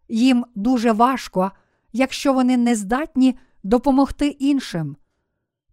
[0.10, 1.52] Їм дуже важко,
[1.94, 4.98] якщо вони не здатні допомогти іншим.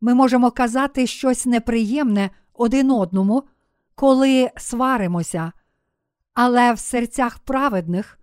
[0.01, 3.43] Ми можемо казати щось неприємне один одному,
[3.95, 5.53] коли сваримося,
[6.35, 8.19] але в серцях праведних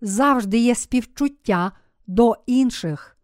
[0.00, 1.72] завжди є співчуття
[2.06, 3.16] до інших.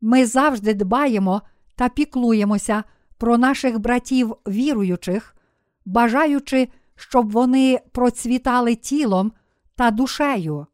[0.00, 1.42] Ми завжди дбаємо
[1.76, 2.84] та піклуємося
[3.18, 5.36] про наших братів віруючих,
[5.84, 9.32] бажаючи, щоб вони процвітали тілом
[9.74, 10.66] та душею.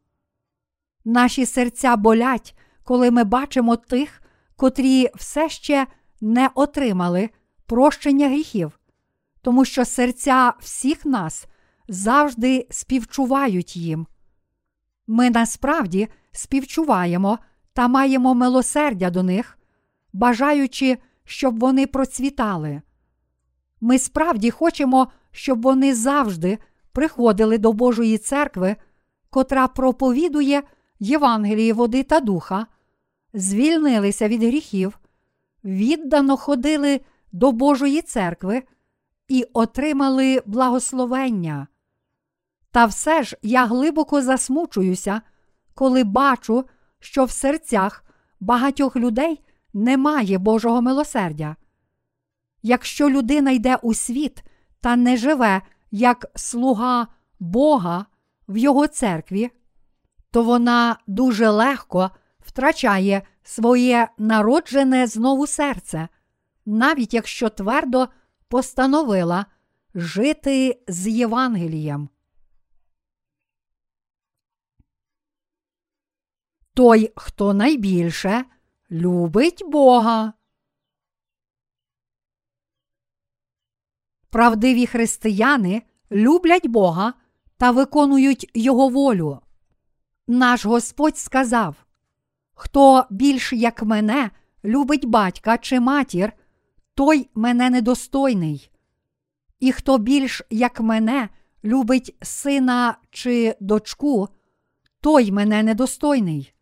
[1.04, 4.22] Наші серця болять, коли ми бачимо тих,
[4.56, 5.86] котрі все ще
[6.20, 7.30] не отримали
[7.66, 8.80] прощення гріхів,
[9.42, 11.46] тому що серця всіх нас
[11.88, 14.06] завжди співчувають їм.
[15.12, 17.38] Ми насправді співчуваємо
[17.72, 19.58] та маємо милосердя до них,
[20.12, 22.82] бажаючи, щоб вони процвітали.
[23.80, 26.58] Ми справді хочемо, щоб вони завжди
[26.92, 28.76] приходили до Божої церкви,
[29.30, 30.62] котра проповідує
[31.00, 32.66] Євангелії води та духа,
[33.34, 34.98] звільнилися від гріхів,
[35.64, 37.00] віддано ходили
[37.32, 38.62] до Божої церкви
[39.28, 41.66] і отримали благословення.
[42.72, 45.20] Та все ж я глибоко засмучуюся,
[45.74, 46.64] коли бачу,
[47.00, 48.04] що в серцях
[48.40, 51.56] багатьох людей немає Божого милосердя.
[52.62, 54.44] Якщо людина йде у світ
[54.80, 57.06] та не живе як слуга
[57.40, 58.06] Бога
[58.48, 59.50] в його церкві,
[60.30, 66.08] то вона дуже легко втрачає своє народжене знову серце,
[66.66, 68.08] навіть якщо твердо
[68.48, 69.46] постановила
[69.94, 72.08] жити з Євангелієм.
[76.74, 78.44] Той, хто найбільше
[78.90, 80.32] любить Бога.
[84.30, 87.14] Правдиві християни люблять Бога
[87.56, 89.40] та виконують Його волю.
[90.26, 91.76] Наш Господь сказав:
[92.54, 94.30] Хто більш як мене
[94.64, 96.32] любить батька чи матір,
[96.94, 98.70] той мене недостойний.
[99.60, 101.28] І хто більш як мене
[101.64, 104.28] любить сина чи дочку,
[105.00, 106.52] той мене недостойний.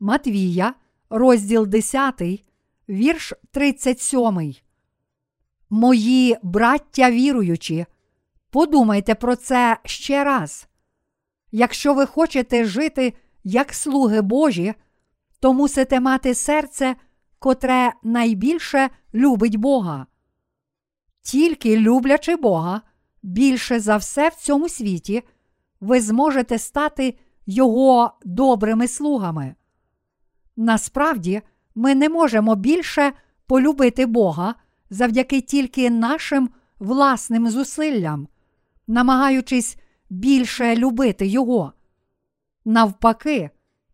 [0.00, 0.74] Матвія,
[1.10, 2.22] розділ 10,
[2.88, 4.54] вірш 37.
[5.70, 7.86] Мої браття віруючі,
[8.50, 10.68] подумайте про це ще раз.
[11.52, 13.12] Якщо ви хочете жити
[13.44, 14.74] як слуги Божі,
[15.40, 16.96] то мусите мати серце,
[17.38, 20.06] котре найбільше любить Бога.
[21.22, 22.82] Тільки люблячи Бога,
[23.22, 25.22] більше за все в цьому світі,
[25.80, 29.54] ви зможете стати Його добрими слугами.
[30.56, 31.42] Насправді,
[31.74, 33.12] ми не можемо більше
[33.46, 34.54] полюбити Бога
[34.90, 38.28] завдяки тільки нашим власним зусиллям,
[38.86, 39.76] намагаючись
[40.10, 41.72] більше любити Його.
[42.64, 43.50] Навпаки,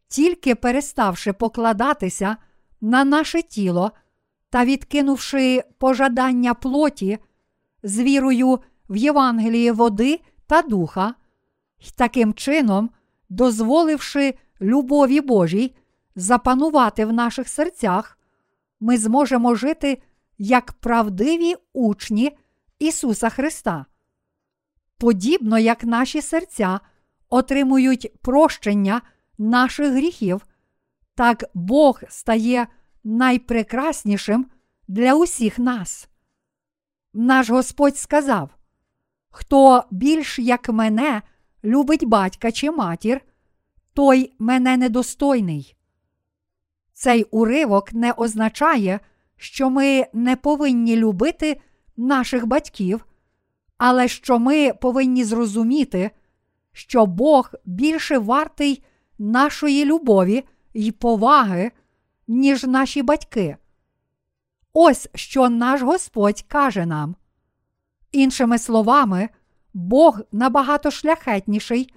[0.08, 2.36] тільки переставши покладатися
[2.80, 3.92] на наше тіло
[4.50, 7.18] та відкинувши пожадання плоті
[7.82, 8.58] з вірою
[8.88, 11.14] в Євангеліє води та духа,
[11.78, 12.90] і таким чином,
[13.28, 15.74] дозволивши любові Божій
[16.16, 18.18] запанувати в наших серцях,
[18.80, 20.02] ми зможемо жити
[20.38, 22.36] як правдиві учні
[22.78, 23.86] Ісуса Христа.
[24.98, 26.80] Подібно як наші серця
[27.28, 29.02] отримують прощення
[29.38, 30.46] наших гріхів,
[31.14, 32.66] так Бог стає
[33.04, 34.46] найпрекраснішим
[34.88, 36.08] для усіх нас.
[37.14, 38.50] Наш Господь сказав:
[39.30, 41.22] Хто більш як мене
[41.64, 43.20] любить батька чи матір,
[43.92, 45.76] той мене недостойний.
[47.02, 49.00] Цей уривок не означає,
[49.36, 51.60] що ми не повинні любити
[51.96, 53.06] наших батьків,
[53.78, 56.10] але що ми повинні зрозуміти,
[56.72, 58.82] що Бог більше вартий
[59.18, 60.44] нашої любові
[60.74, 61.70] й поваги,
[62.28, 63.56] ніж наші батьки.
[64.72, 67.16] Ось що наш Господь каже нам.
[68.12, 69.28] Іншими словами,
[69.74, 71.94] Бог набагато шляхетніший,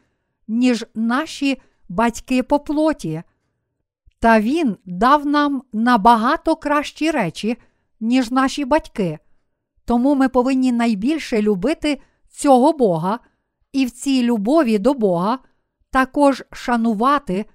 [0.48, 3.24] ніж наші батьки по плоті.
[4.24, 7.58] Та Він дав нам набагато кращі речі,
[8.00, 9.20] ніж наші батьки.
[9.86, 13.20] Тому ми повинні найбільше любити цього Бога
[13.72, 15.40] і в цій любові до Бога
[15.92, 17.46] також шанувати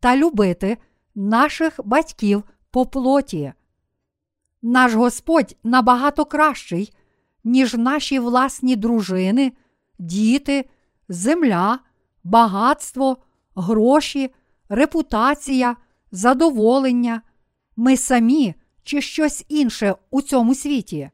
[0.00, 0.78] та любити
[1.14, 3.52] наших батьків по плоті.
[4.62, 6.96] Наш Господь набагато кращий,
[7.44, 9.52] ніж наші власні дружини,
[9.98, 10.68] діти,
[11.08, 11.78] земля,
[12.24, 13.16] багатство,
[13.54, 14.34] гроші,
[14.68, 15.76] репутація,
[16.12, 17.22] задоволення,
[17.76, 21.10] ми самі чи щось інше у цьому світі.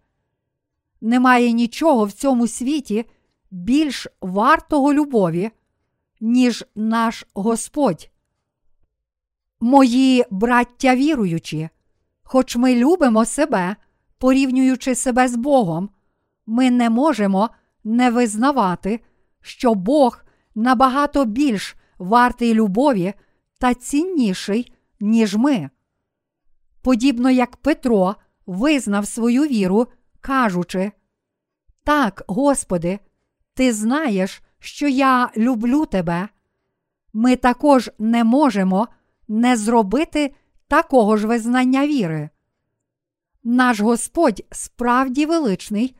[1.00, 3.04] Немає нічого в цьому світі
[3.50, 5.50] більш вартого любові,
[6.20, 8.10] ніж наш Господь.
[9.60, 11.68] Мої браття віруючі,
[12.22, 13.76] хоч ми любимо себе,
[14.18, 15.90] порівнюючи себе з Богом,
[16.46, 17.50] ми не можемо
[17.84, 19.00] не визнавати,
[19.40, 20.24] що Бог
[20.54, 23.14] набагато більш вартий любові
[23.58, 25.70] та цінніший, ніж ми.
[26.82, 29.86] Подібно як Петро визнав свою віру,
[30.20, 30.92] кажучи:
[31.84, 32.98] Так, Господи,
[33.54, 36.28] Ти знаєш, що я люблю Тебе.
[37.12, 38.88] Ми також не можемо
[39.28, 40.34] не зробити
[40.68, 42.30] такого ж визнання віри.
[43.44, 45.96] Наш Господь справді величний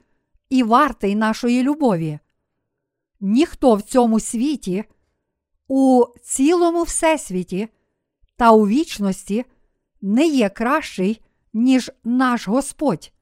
[0.51, 2.19] і вартий нашої любові.
[3.21, 4.85] Ніхто в цьому світі,
[5.69, 7.69] у цілому всесвіті
[8.39, 9.45] та у вічності
[10.01, 11.20] не є кращий,
[11.53, 13.12] ніж наш Господь.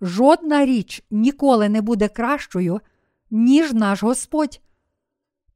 [0.00, 2.80] Жодна річ ніколи не буде кращою,
[3.30, 4.60] ніж наш Господь.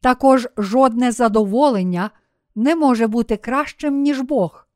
[0.01, 2.11] Також жодне задоволення
[2.55, 4.69] не може бути кращим, ніж Бог.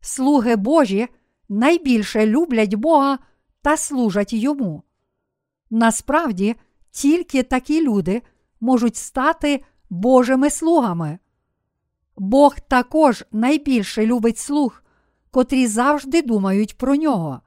[0.00, 1.08] Слуги Божі
[1.48, 3.18] найбільше люблять Бога
[3.62, 4.82] та служать йому.
[5.70, 6.56] Насправді,
[6.90, 8.22] тільки такі люди
[8.60, 11.18] можуть стати Божими слугами.
[12.22, 14.82] Бог також найбільше любить слуг,
[15.30, 17.40] котрі завжди думають про нього.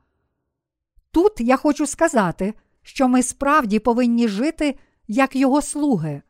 [1.11, 6.21] Тут я хочу сказати, що ми справді повинні жити як його слуги.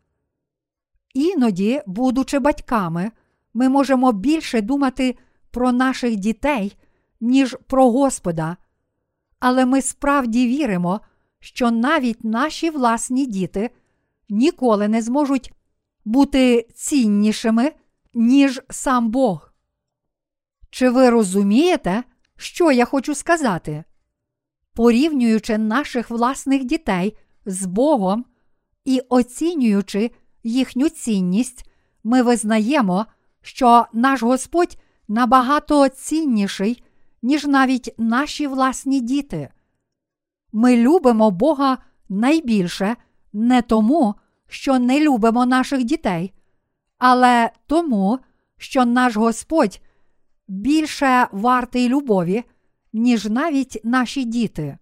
[1.13, 3.11] Іноді, будучи батьками,
[3.53, 5.17] ми можемо більше думати
[5.51, 6.77] про наших дітей,
[7.21, 8.57] ніж про Господа.
[9.39, 10.99] Але ми справді віримо,
[11.39, 13.69] що навіть наші власні діти
[14.29, 15.53] ніколи не зможуть
[16.05, 17.71] бути ціннішими,
[18.13, 19.53] ніж сам Бог.
[20.69, 22.03] Чи ви розумієте,
[22.37, 23.83] що я хочу сказати?
[24.73, 28.25] Порівнюючи наших власних дітей з Богом
[28.85, 30.11] і оцінюючи
[30.43, 31.69] їхню цінність,
[32.03, 33.05] ми визнаємо,
[33.41, 36.83] що наш Господь набагато цінніший,
[37.21, 39.49] ніж навіть наші власні діти.
[40.51, 41.77] Ми любимо Бога
[42.09, 42.95] найбільше
[43.33, 44.15] не тому,
[44.47, 46.33] що не любимо наших дітей,
[46.97, 48.19] але тому,
[48.57, 49.81] що наш Господь
[50.47, 52.43] більше вартий любові,
[52.93, 54.77] ніж навіть наші діти.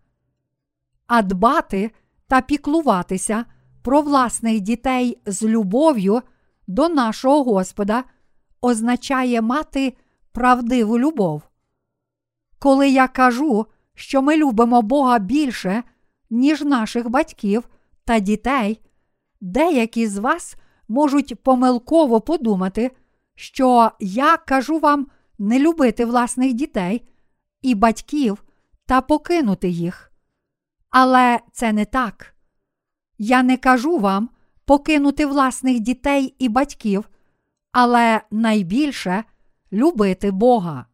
[1.07, 1.91] А дбати
[2.27, 3.45] та піклуватися
[3.81, 6.21] про власних дітей з любов'ю
[6.67, 8.03] до нашого Господа
[8.61, 9.97] означає мати
[10.31, 11.41] правдиву любов.
[12.59, 15.83] Коли я кажу, що ми любимо Бога більше,
[16.29, 17.69] ніж наших батьків
[18.05, 18.81] та дітей,
[19.41, 20.55] деякі з вас
[20.91, 22.91] можуть помилково подумати,
[23.35, 25.07] що я кажу вам
[25.39, 27.07] не любити власних дітей
[27.61, 28.43] і батьків
[28.85, 30.11] та покинути їх.
[30.89, 32.35] Але це не так.
[33.17, 34.29] Я не кажу вам
[34.65, 37.09] покинути власних дітей і батьків,
[37.71, 39.23] але найбільше
[39.71, 40.85] любити Бога.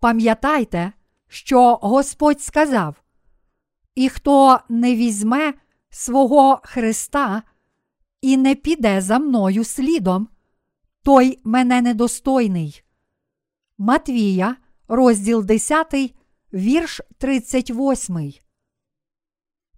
[0.00, 0.92] Пам'ятайте,
[1.28, 3.02] що Господь сказав:
[3.94, 5.54] І хто не візьме
[5.90, 7.42] свого Христа
[8.26, 10.28] і не піде за мною слідом,
[11.02, 12.82] той мене недостойний.
[13.78, 14.56] Матвія,
[14.88, 16.14] розділ 10,
[16.52, 18.32] вірш 38.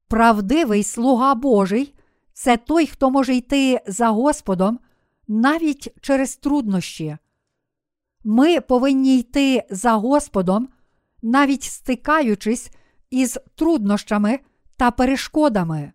[0.09, 1.94] Правдивий слуга Божий
[2.32, 4.78] це той, хто може йти за Господом
[5.26, 7.16] навіть через труднощі.
[8.24, 10.68] Ми повинні йти за Господом,
[11.22, 12.70] навіть стикаючись
[13.11, 14.40] із труднощами
[14.76, 15.92] та перешкодами.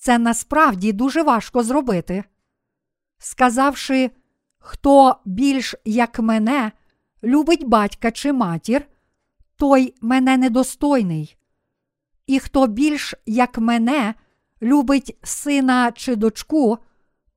[0.00, 2.24] Це насправді дуже важко зробити.
[3.18, 4.10] Сказавши,
[4.58, 6.72] хто більш як мене
[7.22, 8.86] любить батька чи матір,
[9.56, 11.36] той мене недостойний.
[12.26, 14.14] І хто більш як мене
[14.62, 16.78] любить сина чи дочку,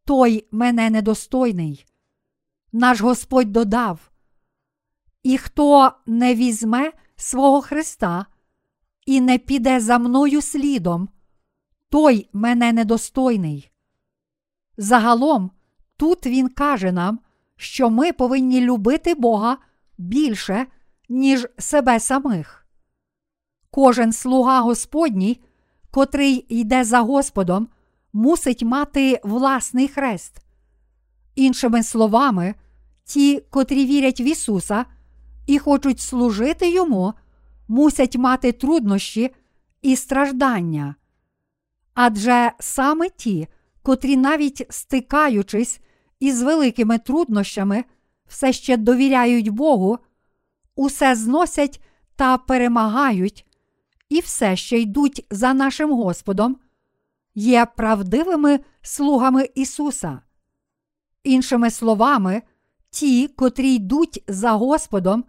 [0.06, 1.86] той мене недостойний.
[2.72, 4.12] Наш Господь додав:
[5.24, 8.26] І хто не візьме свого Христа
[9.06, 11.10] і не піде за мною слідом,
[11.94, 13.72] той мене недостойний.
[14.78, 15.52] Загалом,
[15.98, 17.20] тут він каже нам,
[17.56, 19.58] що ми повинні любити Бога
[19.98, 20.66] більше,
[21.10, 22.66] ніж себе самих.
[23.72, 25.42] Кожен слуга Господній,
[25.92, 27.68] котрий йде за Господом,
[28.14, 30.46] мусить мати власний хрест.
[31.36, 32.56] Іншими словами,
[33.04, 34.86] ті, котрі вірять в Ісуса
[35.48, 37.14] і хочуть служити Йому,
[37.68, 39.36] мусять мати труднощі
[39.82, 40.96] і страждання.
[41.94, 43.48] Адже саме ті,
[43.82, 45.80] котрі навіть стикаючись
[46.20, 47.84] із великими труднощами,
[48.28, 50.00] все ще довіряють Богу,
[50.76, 51.82] усе зносять
[52.16, 53.46] та перемагають,
[54.10, 56.58] і все ще йдуть за нашим Господом,
[57.36, 60.22] є правдивими слугами Ісуса.
[61.24, 62.42] Іншими словами,
[62.90, 65.26] ті, котрі йдуть за Господом,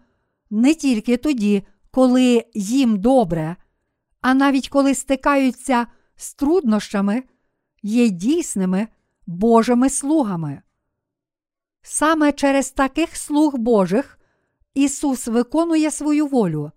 [0.50, 3.56] не тільки тоді, коли їм добре,
[4.20, 5.86] а навіть коли стикаються
[6.16, 7.22] з труднощами,
[7.82, 8.88] є дійсними
[9.26, 10.62] Божими слугами.
[11.82, 14.18] Саме через таких слуг Божих
[14.74, 16.72] Ісус виконує свою волю.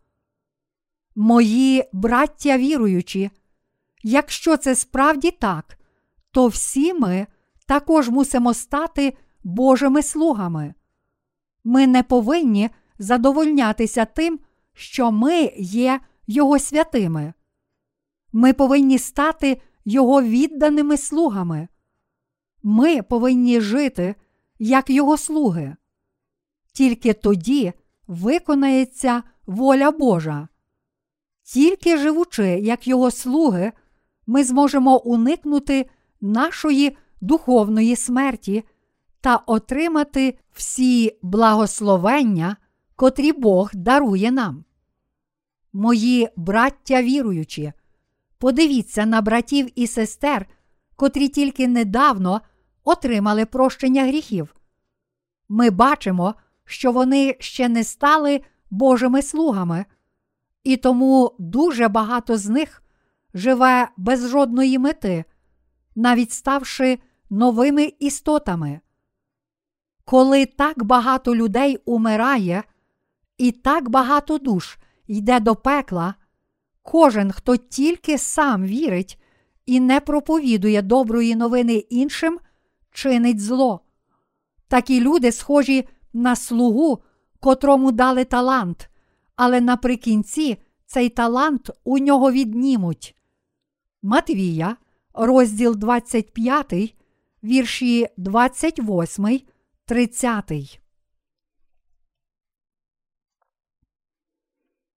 [1.15, 3.31] Мої браття віруючі,
[4.03, 5.79] якщо це справді так,
[6.31, 7.27] то всі ми
[7.65, 10.73] також мусимо стати Божими слугами.
[11.63, 12.69] Ми не повинні
[12.99, 14.39] задовольнятися тим,
[14.73, 17.33] що ми є Його святими.
[18.37, 21.67] Ми повинні стати Його відданими слугами.
[22.63, 24.15] Ми повинні жити
[24.59, 25.75] як Його слуги.
[26.73, 27.73] Тільки тоді
[28.07, 30.47] виконається воля Божа.
[31.43, 33.71] Тільки живучи, як Його слуги,
[34.27, 35.89] ми зможемо уникнути
[36.21, 38.63] нашої духовної смерті
[39.21, 42.57] та отримати всі благословення,
[42.95, 44.63] котрі Бог дарує нам.
[45.73, 47.73] Мої браття віруючі,
[48.39, 50.45] подивіться на братів і сестер,
[50.95, 52.41] котрі тільки недавно
[52.83, 54.55] отримали прощення гріхів.
[55.49, 56.35] Ми бачимо,
[56.65, 59.85] що вони ще не стали Божими слугами,
[60.63, 62.83] і тому дуже багато з них
[63.33, 65.25] живе без жодної мети,
[65.95, 68.79] навіть ставши новими істотами.
[70.05, 72.63] Коли так багато людей умирає,
[73.37, 74.77] і так багато душ
[75.07, 76.15] йде до пекла,
[76.87, 79.19] кожен, хто тільки сам вірить
[79.65, 82.39] і не проповідує доброї новини іншим,
[82.91, 83.81] чинить зло.
[84.67, 87.03] Такі люди схожі на слугу,
[87.39, 88.89] котрому дали талант,
[89.35, 93.15] але наприкінці цей талант у нього віднімуть.
[94.01, 94.77] Матвія,
[95.13, 96.95] розділ 25,
[97.43, 99.41] вірші 28,
[99.85, 100.81] 30.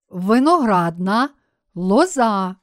[0.09, 1.29] Виноградна
[1.75, 2.55] лоза.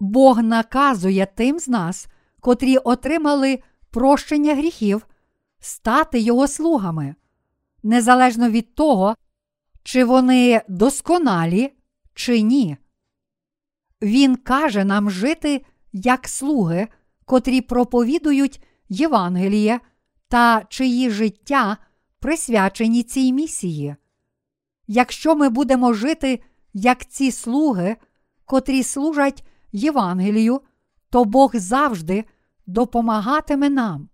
[0.00, 2.08] Бог наказує тим з нас,
[2.40, 5.06] котрі отримали прощення гріхів,
[5.60, 7.14] стати Його слугами,
[7.82, 9.14] незалежно від того,
[9.82, 11.72] чи вони досконалі,
[12.14, 12.76] чи ні.
[14.02, 16.88] Він каже нам жити як слуги,
[17.24, 19.80] котрі проповідують Євангеліє
[20.28, 21.76] та чиї життя
[22.20, 23.96] присвячені цій місії.
[24.90, 27.96] Якщо ми будемо жити як ці слуги,
[28.44, 30.60] котрі служать Євангелію,
[31.10, 32.24] то Бог завжди
[32.66, 34.08] допомагатиме нам.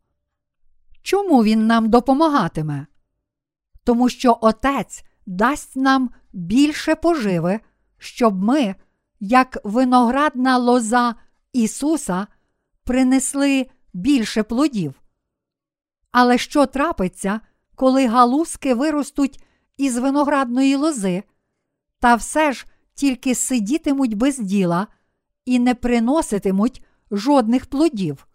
[1.02, 2.86] Чому Він нам допомагатиме?
[3.84, 7.60] Тому що Отець дасть нам більше поживи,
[7.98, 8.74] щоб ми,
[9.20, 11.14] як виноградна лоза
[11.52, 12.26] Ісуса,
[12.84, 15.02] принесли більше плодів.
[16.10, 17.40] Але що трапиться,
[17.74, 19.44] коли галузки виростуть
[19.76, 21.22] із виноградної лози,
[21.98, 24.86] та все ж тільки сидітимуть без діла
[25.44, 28.26] і не приноситимуть жодних плодів?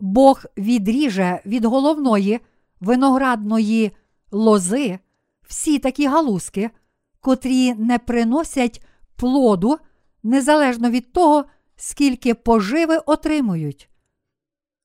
[0.00, 2.40] Бог відріже від головної
[2.80, 3.92] виноградної
[4.30, 4.98] лози
[5.42, 6.70] всі такі галузки,
[7.20, 9.78] котрі не приносять плоду
[10.22, 11.44] незалежно від того,
[11.76, 13.90] скільки поживи отримують.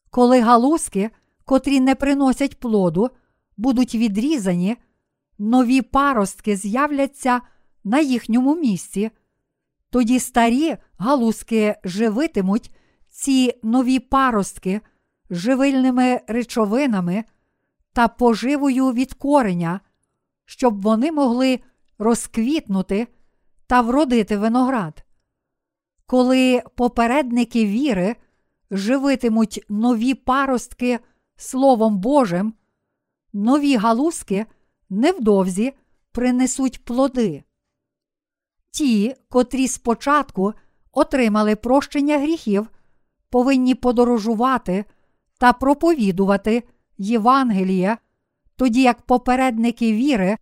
[0.10, 1.10] Коли галузки,
[1.46, 3.10] котрі не приносять плоду,
[3.58, 4.78] будуть відрізані,
[5.42, 7.42] нові паростки з'являться
[7.84, 9.12] на їхньому місці,
[9.90, 12.72] тоді старі галузки живитимуть
[13.10, 14.82] ці нові паростки
[15.30, 17.24] живильними речовинами
[17.94, 19.80] та поживою від кореня,
[20.46, 21.60] щоб вони могли
[21.98, 23.08] розквітнути
[23.68, 25.06] та вродити виноград.
[26.06, 28.16] Коли попередники віри
[28.72, 31.00] живитимуть нові паростки
[31.36, 32.54] Словом Божим,
[33.34, 34.46] нові галузки
[34.92, 35.74] невдовзі
[36.12, 37.44] принесуть плоди.
[38.72, 40.54] Ті, котрі спочатку
[40.92, 42.68] отримали прощення гріхів
[43.30, 44.86] повинні подорожувати
[45.38, 46.64] та проповідувати
[46.98, 47.98] Євангеліє,
[48.56, 50.38] тоді як попередники віри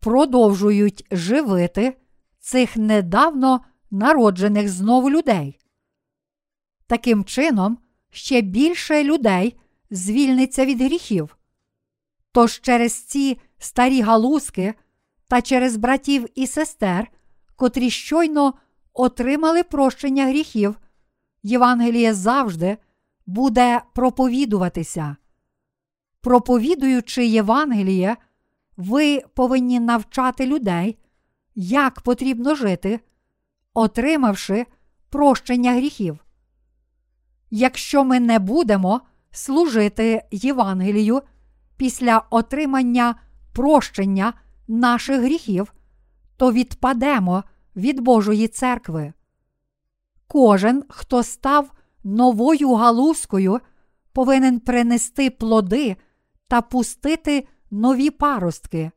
[0.00, 1.96] продовжують живити
[2.38, 3.60] цих недавно
[3.90, 5.58] народжених знову людей.
[6.86, 7.78] Таким чином,
[8.10, 9.56] ще більше людей
[9.90, 11.36] звільниться від гріхів.
[12.32, 14.74] Тож через ці старі галузки
[15.28, 17.10] та через братів і сестер,
[17.56, 18.54] котрі щойно
[18.94, 20.76] отримали прощення гріхів,
[21.42, 22.76] Євангеліє завжди
[23.26, 25.16] буде проповідуватися.
[26.20, 28.16] Проповідуючи Євангеліє,
[28.76, 30.98] ви повинні навчати людей,
[31.54, 33.00] як потрібно жити,
[33.74, 34.66] отримавши
[35.10, 36.18] прощення гріхів.
[37.50, 39.00] Якщо ми не будемо
[39.30, 41.22] служити Євангелію
[41.76, 43.14] після отримання
[43.52, 44.32] прощення
[44.68, 45.74] наших гріхів,
[46.36, 47.44] то відпадемо
[47.76, 49.12] від Божої церкви.
[50.26, 51.70] Кожен, хто став
[52.04, 53.60] новою галузкою,
[54.12, 55.96] повинен принести плоди
[56.48, 58.90] та пустити нові паростки.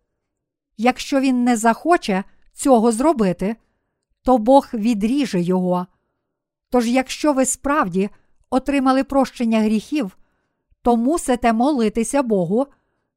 [0.78, 2.24] Якщо він не захоче
[2.54, 3.56] цього зробити,
[4.24, 5.88] то Бог відріже його.
[6.70, 8.10] Тож, якщо ви справді
[8.50, 10.18] отримали прощення гріхів,
[10.82, 12.68] то мусите молитися Богу,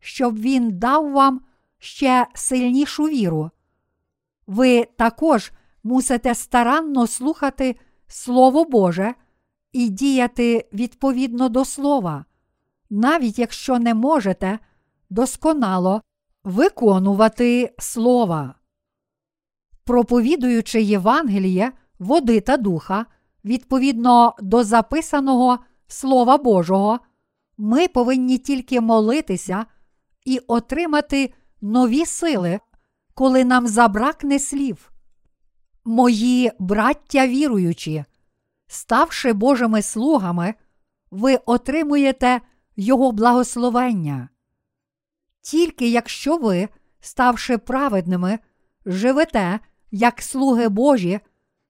[0.01, 1.41] щоб Він дав вам
[1.79, 3.51] ще сильнішу віру.
[4.47, 7.77] Ви також мусите старанно слухати
[8.09, 9.15] Слово Боже
[9.73, 12.25] і діяти відповідно до слова,
[12.91, 14.59] навіть якщо не можете
[15.11, 16.03] досконало
[16.45, 18.55] виконувати слова.
[19.85, 23.07] Проповідуючи Євангеліє, води та духа,
[23.45, 26.99] відповідно до записаного Слова Божого,
[27.59, 29.67] ми повинні тільки молитися
[30.27, 32.61] і отримати нові сили,
[33.15, 34.93] коли нам забракне слів.
[35.85, 38.05] Мої браття віруючі,
[38.67, 40.55] ставши Божими слугами,
[41.11, 42.41] ви отримуєте
[42.77, 44.29] Його благословення.
[45.41, 46.69] Тільки якщо ви,
[47.01, 48.39] ставши праведними,
[48.87, 49.61] живете
[49.91, 51.21] як слуги Божі,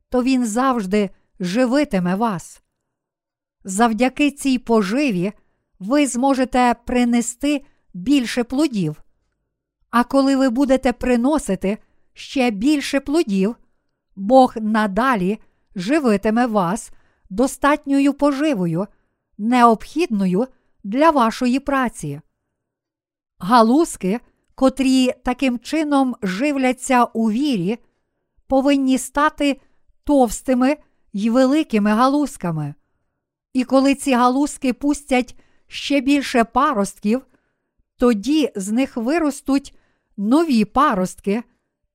[0.09, 2.63] то Він завжди живитиме вас.
[3.65, 5.33] Завдяки цій поживі
[5.79, 7.65] ви зможете принести
[7.97, 9.03] більше плодів.
[9.91, 11.79] А коли ви будете приносити
[12.13, 13.57] ще більше плодів,
[14.17, 15.39] Бог надалі
[15.75, 16.91] живитиме вас
[17.31, 18.87] достатньою поживою,
[19.39, 20.47] необхідною
[20.85, 22.21] для вашої праці.
[23.39, 24.21] Галузки,
[24.55, 27.79] котрі таким чином живляться у вірі,
[28.47, 29.61] повинні стати
[30.05, 30.77] товстими
[31.13, 32.75] й великими галузками.
[33.53, 35.37] І коли ці галузки пустять
[35.67, 37.23] ще більше паростків,
[37.97, 39.79] тоді з них виростуть
[40.17, 41.43] нові паростки,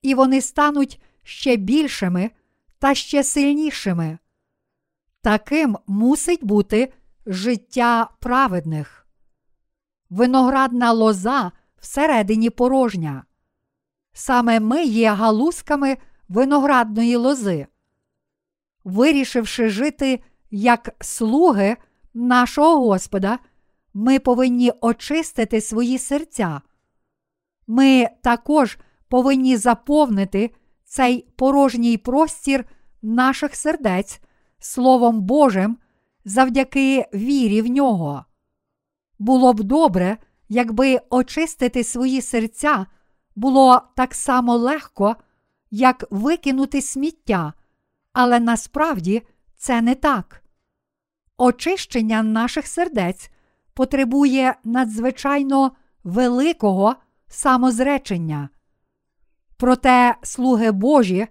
[0.01, 2.31] і вони стануть ще більшими
[2.79, 4.17] та ще сильнішими.
[5.21, 6.93] Таким мусить бути
[7.25, 9.07] життя праведних.
[10.09, 13.23] Виноградна лоза всередині порожня.
[14.13, 15.97] Саме ми є галузками
[16.29, 17.67] виноградної лози.
[18.83, 21.77] Вирішивши жити як слуги
[22.13, 23.39] нашого Господа,
[23.93, 26.61] ми повинні очистити свої серця.
[27.67, 28.77] Ми також
[29.07, 30.51] повинні заповнити
[30.83, 32.65] цей порожній простір
[33.01, 34.21] наших сердець
[34.59, 35.77] Словом Божим
[36.25, 38.25] завдяки вірі в нього.
[39.19, 40.17] Було б добре,
[40.49, 42.85] якби очистити свої серця
[43.35, 45.15] було так само легко,
[45.71, 47.53] як викинути сміття,
[48.13, 49.21] але насправді
[49.57, 50.43] це не так.
[51.37, 53.30] Очищення наших сердець
[53.73, 55.71] потребує надзвичайно
[56.03, 56.95] великого
[57.27, 58.49] самозречення.
[59.57, 61.27] Проте слуги Божі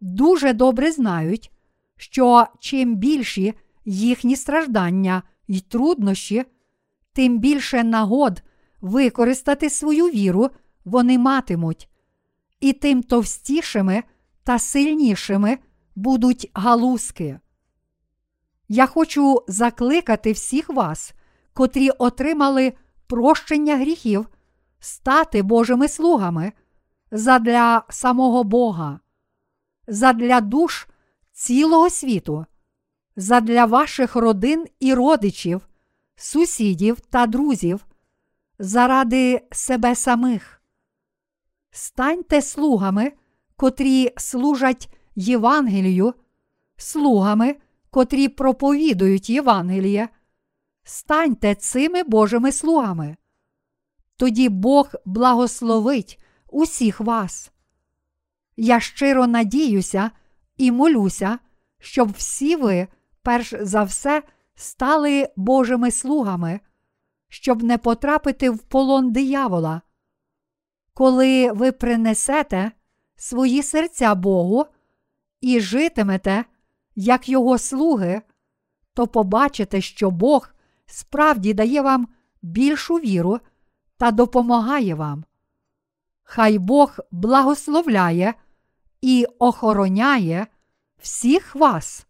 [0.00, 1.52] дуже добре знають,
[1.96, 6.44] що чим більші їхні страждання й труднощі,
[7.12, 8.42] тим більше нагод
[8.80, 10.50] використати свою віру
[10.84, 11.88] вони матимуть,
[12.60, 14.02] і тим товстішими
[14.44, 15.58] та сильнішими
[15.96, 17.40] будуть галузки.
[18.68, 21.14] Я хочу закликати всіх вас,
[21.58, 22.72] котрі отримали
[23.06, 24.28] прощення гріхів,
[24.80, 26.52] стати Божими слугами
[27.10, 29.00] задля самого Бога,
[29.88, 30.88] задля душ
[31.32, 32.46] цілого світу,
[33.16, 35.68] задля ваших родин і родичів,
[36.16, 37.86] сусідів та друзів,
[38.58, 40.62] заради себе самих.
[41.70, 43.12] Станьте слугами,
[43.56, 46.14] котрі служать Євангелію,
[46.76, 47.56] слугами,
[47.90, 50.08] котрі проповідують Євангеліє.
[50.90, 53.16] Станьте цими Божими слугами.
[54.16, 56.20] Тоді Бог благословить
[56.50, 57.52] усіх вас.
[58.56, 60.10] Я щиро надіюся
[60.56, 61.38] і молюся,
[61.78, 62.88] щоб всі ви,
[63.22, 64.22] перш за все,
[64.54, 66.60] стали Божими слугами,
[67.28, 69.82] щоб не потрапити в полон диявола.
[70.94, 72.72] Коли ви принесете
[73.16, 74.66] свої серця Богу
[75.40, 76.44] і житимете,
[76.94, 78.22] як Його слуги,
[78.94, 80.54] то побачите, що Бог
[80.90, 82.08] справді дає вам
[82.42, 83.40] більшу віру
[83.96, 85.24] та допомагає вам.
[86.22, 88.34] Хай Бог благословляє
[89.00, 90.46] і охороняє
[90.98, 92.06] всіх вас.